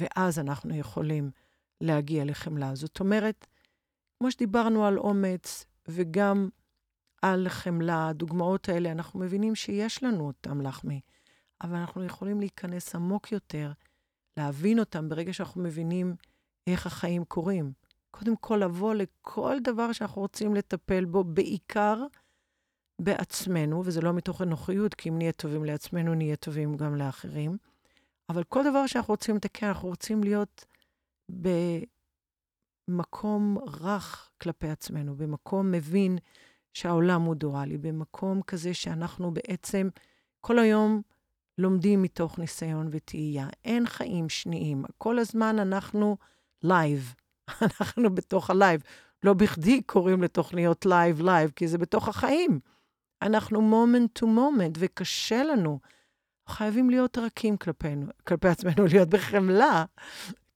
ואז 0.00 0.38
אנחנו 0.38 0.76
יכולים 0.76 1.30
להגיע 1.80 2.24
לחמלה. 2.24 2.74
זאת 2.74 3.00
אומרת, 3.00 3.46
כמו 4.18 4.30
שדיברנו 4.30 4.86
על 4.86 4.98
אומץ 4.98 5.64
וגם 5.88 6.48
על 7.22 7.48
חמלה, 7.48 8.08
הדוגמאות 8.08 8.68
האלה, 8.68 8.92
אנחנו 8.92 9.20
מבינים 9.20 9.54
שיש 9.54 10.02
לנו 10.02 10.26
אותם, 10.26 10.60
לחמי, 10.60 11.00
אבל 11.62 11.76
אנחנו 11.76 12.04
יכולים 12.04 12.40
להיכנס 12.40 12.94
עמוק 12.94 13.32
יותר, 13.32 13.72
להבין 14.36 14.78
אותם 14.78 15.08
ברגע 15.08 15.32
שאנחנו 15.32 15.62
מבינים 15.62 16.16
איך 16.66 16.86
החיים 16.86 17.24
קורים. 17.24 17.72
קודם 18.10 18.36
כל, 18.36 18.60
לבוא 18.64 18.94
לכל 18.94 19.56
דבר 19.62 19.92
שאנחנו 19.92 20.22
רוצים 20.22 20.54
לטפל 20.54 21.04
בו, 21.04 21.24
בעיקר 21.24 22.06
בעצמנו, 22.98 23.82
וזה 23.84 24.00
לא 24.00 24.12
מתוך 24.12 24.42
אנוכיות, 24.42 24.94
כי 24.94 25.08
אם 25.08 25.18
נהיה 25.18 25.32
טובים 25.32 25.64
לעצמנו, 25.64 26.14
נהיה 26.14 26.36
טובים 26.36 26.76
גם 26.76 26.96
לאחרים. 26.96 27.56
אבל 28.28 28.44
כל 28.44 28.62
דבר 28.70 28.86
שאנחנו 28.86 29.12
רוצים 29.12 29.36
לתקן, 29.36 29.66
אנחנו 29.66 29.88
רוצים 29.88 30.24
להיות 30.24 30.64
במקום 32.88 33.58
רך 33.80 34.30
כלפי 34.42 34.68
עצמנו, 34.68 35.16
במקום 35.16 35.72
מבין 35.72 36.18
שהעולם 36.72 37.22
הוא 37.22 37.34
דואלי, 37.34 37.78
במקום 37.78 38.42
כזה 38.42 38.74
שאנחנו 38.74 39.30
בעצם 39.30 39.88
כל 40.40 40.58
היום 40.58 41.02
לומדים 41.58 42.02
מתוך 42.02 42.38
ניסיון 42.38 42.88
וטעייה. 42.90 43.48
אין 43.64 43.86
חיים 43.86 44.28
שניים. 44.28 44.84
כל 44.98 45.18
הזמן 45.18 45.58
אנחנו 45.58 46.16
לייב. 46.62 47.14
אנחנו 47.62 48.14
בתוך 48.14 48.50
הלייב. 48.50 48.82
לא 49.22 49.34
בכדי 49.34 49.82
קוראים 49.82 50.22
לתוכניות 50.22 50.86
לייב 50.86 51.20
לייב, 51.20 51.52
כי 51.56 51.68
זה 51.68 51.78
בתוך 51.78 52.08
החיים. 52.08 52.60
אנחנו 53.24 53.62
moment 53.62 54.18
to 54.18 54.26
moment, 54.26 54.76
וקשה 54.78 55.44
לנו. 55.44 55.80
חייבים 56.48 56.90
להיות 56.90 57.18
רכים 57.18 57.56
כלפינו, 57.56 58.06
כלפי 58.26 58.48
עצמנו, 58.48 58.86
להיות 58.92 59.08
בחמלה 59.08 59.84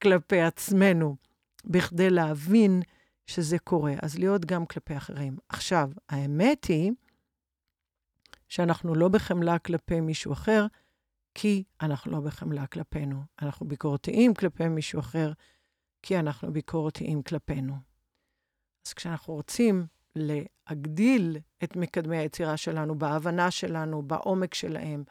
כלפי 0.02 0.40
עצמנו, 0.40 1.16
בכדי 1.64 2.10
להבין 2.10 2.82
שזה 3.26 3.58
קורה. 3.58 3.94
אז 4.02 4.18
להיות 4.18 4.44
גם 4.44 4.66
כלפי 4.66 4.96
אחרים. 4.96 5.36
עכשיו, 5.48 5.90
האמת 6.08 6.64
היא 6.64 6.92
שאנחנו 8.48 8.94
לא 8.94 9.08
בחמלה 9.08 9.58
כלפי 9.58 10.00
מישהו 10.00 10.32
אחר, 10.32 10.66
כי 11.34 11.64
אנחנו 11.80 12.12
לא 12.12 12.20
בחמלה 12.20 12.66
כלפינו. 12.66 13.22
אנחנו 13.42 13.68
ביקורתיים 13.68 14.34
כלפי 14.34 14.68
מישהו 14.68 15.00
אחר, 15.00 15.32
כי 16.02 16.18
אנחנו 16.18 16.52
ביקורתיים 16.52 17.22
כלפינו. 17.22 17.74
אז 18.86 18.92
כשאנחנו 18.92 19.34
רוצים 19.34 19.86
להגדיל 20.18 21.38
את 21.64 21.76
מקדמי 21.76 22.18
היצירה 22.18 22.56
שלנו, 22.56 22.98
בהבנה 22.98 23.50
שלנו, 23.50 24.02
בעומק 24.02 24.54
שלהם, 24.54 25.04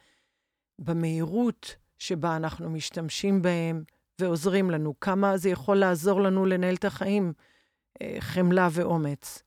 במהירות 0.79 1.75
שבה 1.99 2.35
אנחנו 2.35 2.69
משתמשים 2.69 3.41
בהם 3.41 3.83
ועוזרים 4.19 4.71
לנו, 4.71 4.99
כמה 4.99 5.37
זה 5.37 5.49
יכול 5.49 5.77
לעזור 5.77 6.21
לנו 6.21 6.45
לנהל 6.45 6.75
את 6.75 6.85
החיים, 6.85 7.33
אה, 8.01 8.17
חמלה 8.19 8.67
ואומץ, 8.71 9.43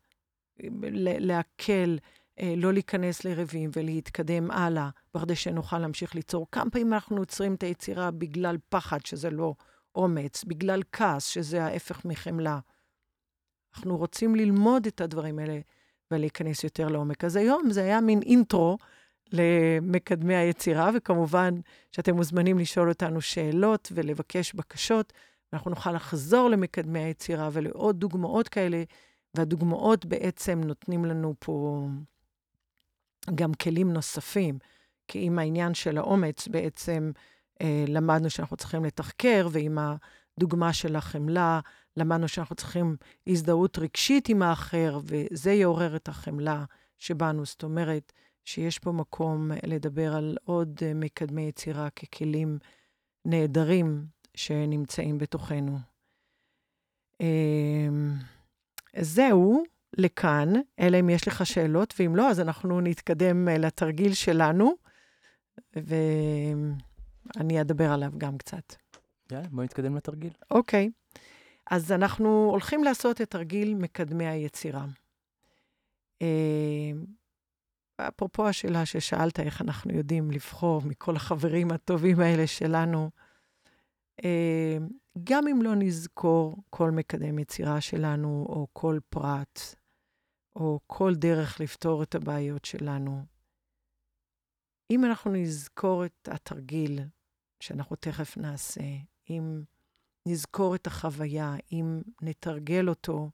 להקל, 1.00 1.98
אה, 2.40 2.54
לא 2.56 2.72
להיכנס 2.72 3.24
לריבים 3.24 3.70
ולהתקדם 3.76 4.50
הלאה, 4.50 4.88
בכדי 5.14 5.36
שנוכל 5.36 5.78
להמשיך 5.78 6.14
ליצור. 6.14 6.46
כמה 6.52 6.70
פעמים 6.70 6.92
אנחנו 6.92 7.16
עוצרים 7.16 7.54
את 7.54 7.62
היצירה 7.62 8.10
בגלל 8.10 8.56
פחד, 8.68 8.98
שזה 9.06 9.30
לא 9.30 9.54
אומץ, 9.94 10.44
בגלל 10.44 10.82
כעס, 10.92 11.26
שזה 11.26 11.64
ההפך 11.64 12.04
מחמלה. 12.04 12.58
אנחנו 13.74 13.96
רוצים 13.96 14.34
ללמוד 14.34 14.86
את 14.86 15.00
הדברים 15.00 15.38
האלה 15.38 15.60
ולהיכנס 16.10 16.64
יותר 16.64 16.88
לעומק. 16.88 17.24
אז 17.24 17.36
היום 17.36 17.70
זה 17.70 17.82
היה 17.82 18.00
מין 18.00 18.22
אינטרו 18.22 18.78
למקדמי 19.32 20.36
היצירה, 20.36 20.90
וכמובן 20.94 21.54
שאתם 21.92 22.16
מוזמנים 22.16 22.58
לשאול 22.58 22.88
אותנו 22.88 23.20
שאלות 23.20 23.92
ולבקש 23.94 24.54
בקשות. 24.54 25.12
ואנחנו 25.52 25.70
נוכל 25.70 25.92
לחזור 25.92 26.48
למקדמי 26.48 26.98
היצירה 26.98 27.48
ולעוד 27.52 28.00
דוגמאות 28.00 28.48
כאלה, 28.48 28.82
והדוגמאות 29.34 30.06
בעצם 30.06 30.60
נותנים 30.64 31.04
לנו 31.04 31.34
פה 31.38 31.88
גם 33.34 33.54
כלים 33.54 33.92
נוספים. 33.92 34.58
כי 35.08 35.22
עם 35.22 35.38
העניין 35.38 35.74
של 35.74 35.98
האומץ 35.98 36.48
בעצם 36.48 37.12
אה, 37.62 37.84
למדנו 37.88 38.30
שאנחנו 38.30 38.56
צריכים 38.56 38.84
לתחקר, 38.84 39.48
ועם 39.50 39.78
הדוגמה 40.38 40.72
של 40.72 40.96
החמלה, 40.96 41.60
למדנו 41.96 42.28
שאנחנו 42.28 42.56
צריכים 42.56 42.96
הזדהות 43.26 43.78
רגשית 43.78 44.28
עם 44.28 44.42
האחר, 44.42 44.98
וזה 45.04 45.52
יעורר 45.52 45.96
את 45.96 46.08
החמלה 46.08 46.64
שבנו. 46.98 47.44
זאת 47.44 47.62
אומרת, 47.62 48.12
שיש 48.44 48.78
פה 48.78 48.92
מקום 48.92 49.50
לדבר 49.66 50.14
על 50.14 50.36
עוד 50.44 50.80
אה, 50.82 50.94
מקדמי 50.94 51.42
יצירה 51.42 51.90
ככלים 51.90 52.58
נהדרים 53.24 54.06
שנמצאים 54.34 55.18
בתוכנו. 55.18 55.78
אמ, 57.20 58.12
זהו, 59.00 59.62
לכאן, 59.98 60.52
אלא 60.80 61.00
אם 61.00 61.10
יש 61.10 61.28
לך 61.28 61.46
שאלות, 61.46 61.94
ואם 61.98 62.16
לא, 62.16 62.30
אז 62.30 62.40
אנחנו 62.40 62.80
נתקדם 62.80 63.48
אה, 63.48 63.58
לתרגיל 63.58 64.14
שלנו, 64.14 64.74
ואני 65.76 67.60
אדבר 67.60 67.92
עליו 67.92 68.12
גם 68.18 68.38
קצת. 68.38 68.74
יאללה, 69.32 69.48
בואי 69.48 69.64
נתקדם 69.64 69.96
לתרגיל. 69.96 70.32
אוקיי. 70.50 70.90
אז 71.70 71.92
אנחנו 71.92 72.48
הולכים 72.50 72.84
לעשות 72.84 73.20
את 73.20 73.30
תרגיל 73.30 73.74
מקדמי 73.74 74.26
היצירה. 74.26 74.86
אמ, 76.20 77.04
אפרופו 78.08 78.48
השאלה 78.48 78.86
ששאלת, 78.86 79.40
איך 79.40 79.62
אנחנו 79.62 79.92
יודעים 79.92 80.30
לבחור 80.30 80.82
מכל 80.84 81.16
החברים 81.16 81.70
הטובים 81.70 82.20
האלה 82.20 82.46
שלנו, 82.46 83.10
אה, 84.24 84.78
גם 85.24 85.48
אם 85.48 85.62
לא 85.62 85.74
נזכור 85.74 86.56
כל 86.70 86.90
מקדם 86.90 87.38
יצירה 87.38 87.80
שלנו, 87.80 88.46
או 88.48 88.66
כל 88.72 88.98
פרט, 89.08 89.60
או 90.56 90.80
כל 90.86 91.14
דרך 91.14 91.60
לפתור 91.60 92.02
את 92.02 92.14
הבעיות 92.14 92.64
שלנו, 92.64 93.22
אם 94.90 95.04
אנחנו 95.04 95.30
נזכור 95.32 96.04
את 96.04 96.28
התרגיל 96.32 97.00
שאנחנו 97.60 97.96
תכף 97.96 98.36
נעשה, 98.36 98.84
אם 99.30 99.62
נזכור 100.28 100.74
את 100.74 100.86
החוויה, 100.86 101.54
אם 101.72 102.02
נתרגל 102.22 102.88
אותו, 102.88 103.30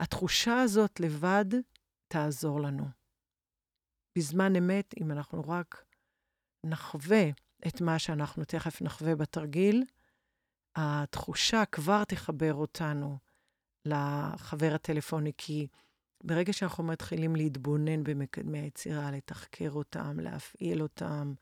התחושה 0.00 0.60
הזאת 0.60 1.00
לבד 1.00 1.44
תעזור 2.08 2.60
לנו. 2.60 2.84
בזמן 4.18 4.56
אמת, 4.56 4.94
אם 5.00 5.10
אנחנו 5.10 5.40
רק 5.48 5.84
נחווה 6.64 7.24
את 7.66 7.80
מה 7.80 7.98
שאנחנו 7.98 8.44
תכף 8.44 8.82
נחווה 8.82 9.16
בתרגיל, 9.16 9.84
התחושה 10.76 11.64
כבר 11.64 12.04
תחבר 12.04 12.54
אותנו 12.54 13.18
לחבר 13.84 14.72
הטלפוני, 14.74 15.32
כי 15.38 15.66
ברגע 16.24 16.52
שאנחנו 16.52 16.84
מתחילים 16.84 17.36
להתבונן 17.36 18.04
במקדמי 18.04 18.58
היצירה, 18.58 19.10
לתחקר 19.10 19.70
אותם, 19.70 20.20
להפעיל 20.20 20.82
אותם, 20.82 21.34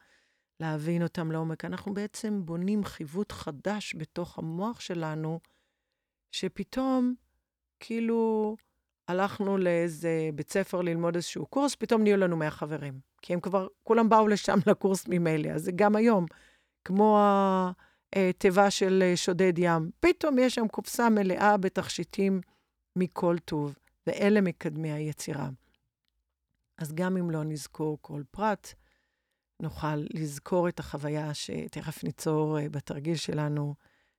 להבין 0.63 1.03
אותם 1.03 1.33
לעומק, 1.33 1.65
אנחנו 1.65 1.95
בעצם 1.95 2.41
בונים 2.45 2.85
חיווט 2.85 3.33
חדש 3.33 3.95
בתוך 3.99 4.39
המוח 4.39 4.81
שלנו, 4.81 5.41
שפתאום, 6.33 7.15
כאילו, 7.81 8.57
הלכנו 9.09 9.59
לאיזה 9.59 10.31
בית 10.35 10.51
ספר 10.51 10.81
ללמוד 10.81 11.15
איזשהו 11.15 11.47
קורס, 11.47 11.75
פתאום 11.75 12.03
נהיו 12.03 12.17
לנו 12.17 12.37
100 12.37 12.51
חברים. 12.51 13.01
כי 13.23 13.33
הם 13.33 13.41
כבר, 13.41 13.67
כולם 13.83 14.09
באו 14.09 14.29
לשם 14.29 14.59
לקורס 14.71 15.05
ממילא. 15.09 15.49
אז 15.49 15.65
זה 15.65 15.73
גם 15.73 15.97
היום, 15.97 16.27
כמו 16.85 17.19
התיבה 18.13 18.71
של 18.71 19.13
שודד 19.17 19.53
ים, 19.57 19.91
פתאום 20.01 20.39
יש 20.39 20.55
שם 20.55 20.69
קופסה 20.69 21.11
מלאה 21.11 21.57
בתכשיטים 21.57 22.41
מכל 22.97 23.37
טוב, 23.45 23.79
ואלה 24.07 24.41
מקדמי 24.41 24.93
היצירה. 24.93 25.49
אז 26.79 26.93
גם 26.93 27.17
אם 27.17 27.31
לא 27.31 27.45
נזכור 27.45 27.99
כל 28.01 28.23
פרט, 28.31 28.75
נוכל 29.63 29.97
לזכור 30.15 30.69
את 30.69 30.79
החוויה 30.79 31.35
שתכף 31.35 32.05
ניצור 32.05 32.59
אה, 32.59 32.69
בתרגיל 32.69 33.17
שלנו, 33.17 33.75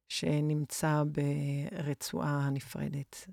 שנמצא 0.09 1.03
ברצועה 1.03 2.49
נפרדת. 2.49 3.27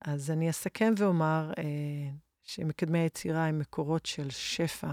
אז 0.00 0.30
אני 0.30 0.50
אסכם 0.50 0.92
ואומר 0.98 1.52
אה, 1.58 2.10
שמקדמי 2.42 2.98
היצירה 2.98 3.46
הם 3.46 3.58
מקורות 3.58 4.06
של 4.06 4.30
שפע, 4.30 4.92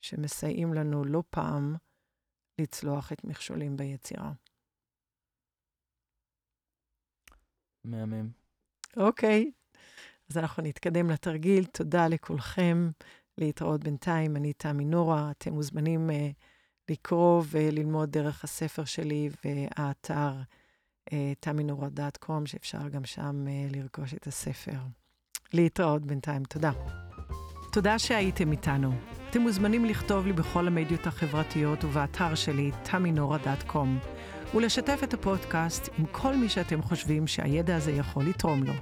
שמסייעים 0.00 0.74
לנו 0.74 1.04
לא 1.04 1.22
פעם 1.30 1.76
לצלוח 2.58 3.12
את 3.12 3.24
מכשולים 3.24 3.76
ביצירה. 3.76 4.32
מהמם. 7.84 8.30
אוקיי, 8.96 9.50
אז 10.30 10.38
אנחנו 10.38 10.62
נתקדם 10.62 11.10
לתרגיל. 11.10 11.64
תודה 11.64 12.08
לכולכם, 12.08 12.90
להתראות 13.38 13.84
בינתיים, 13.84 14.36
אני 14.36 14.52
תמי 14.52 14.84
נורה, 14.84 15.30
אתם 15.30 15.52
מוזמנים 15.52 16.10
uh, 16.10 16.12
לקרוא 16.88 17.42
וללמוד 17.50 18.10
דרך 18.10 18.44
הספר 18.44 18.84
שלי 18.84 19.30
והאתר 19.44 20.32
uh, 21.10 21.12
taminora.com, 21.46 22.46
שאפשר 22.46 22.88
גם 22.88 23.04
שם 23.04 23.44
uh, 23.46 23.76
לרכוש 23.76 24.14
את 24.14 24.26
הספר. 24.26 24.78
להתראות 25.52 26.06
בינתיים, 26.06 26.44
תודה. 26.44 26.72
תודה 27.72 27.98
שהייתם 27.98 28.52
איתנו. 28.52 28.92
אתם 29.30 29.40
מוזמנים 29.40 29.84
לכתוב 29.84 30.26
לי 30.26 30.32
בכל 30.32 30.66
המדיות 30.66 31.06
החברתיות 31.06 31.84
ובאתר 31.84 32.34
שלי, 32.34 32.70
taminora.com, 32.84 33.86
ולשתף 34.54 35.00
את 35.04 35.14
הפודקאסט 35.14 35.88
עם 35.98 36.06
כל 36.06 36.36
מי 36.36 36.48
שאתם 36.48 36.82
חושבים 36.82 37.26
שהידע 37.26 37.76
הזה 37.76 37.92
יכול 37.92 38.24
לתרום 38.24 38.62
לו. 38.62 38.72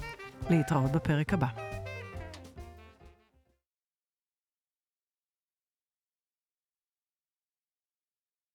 להתראות 0.50 0.92
בפרק 0.92 1.34
הבא. 1.34 1.74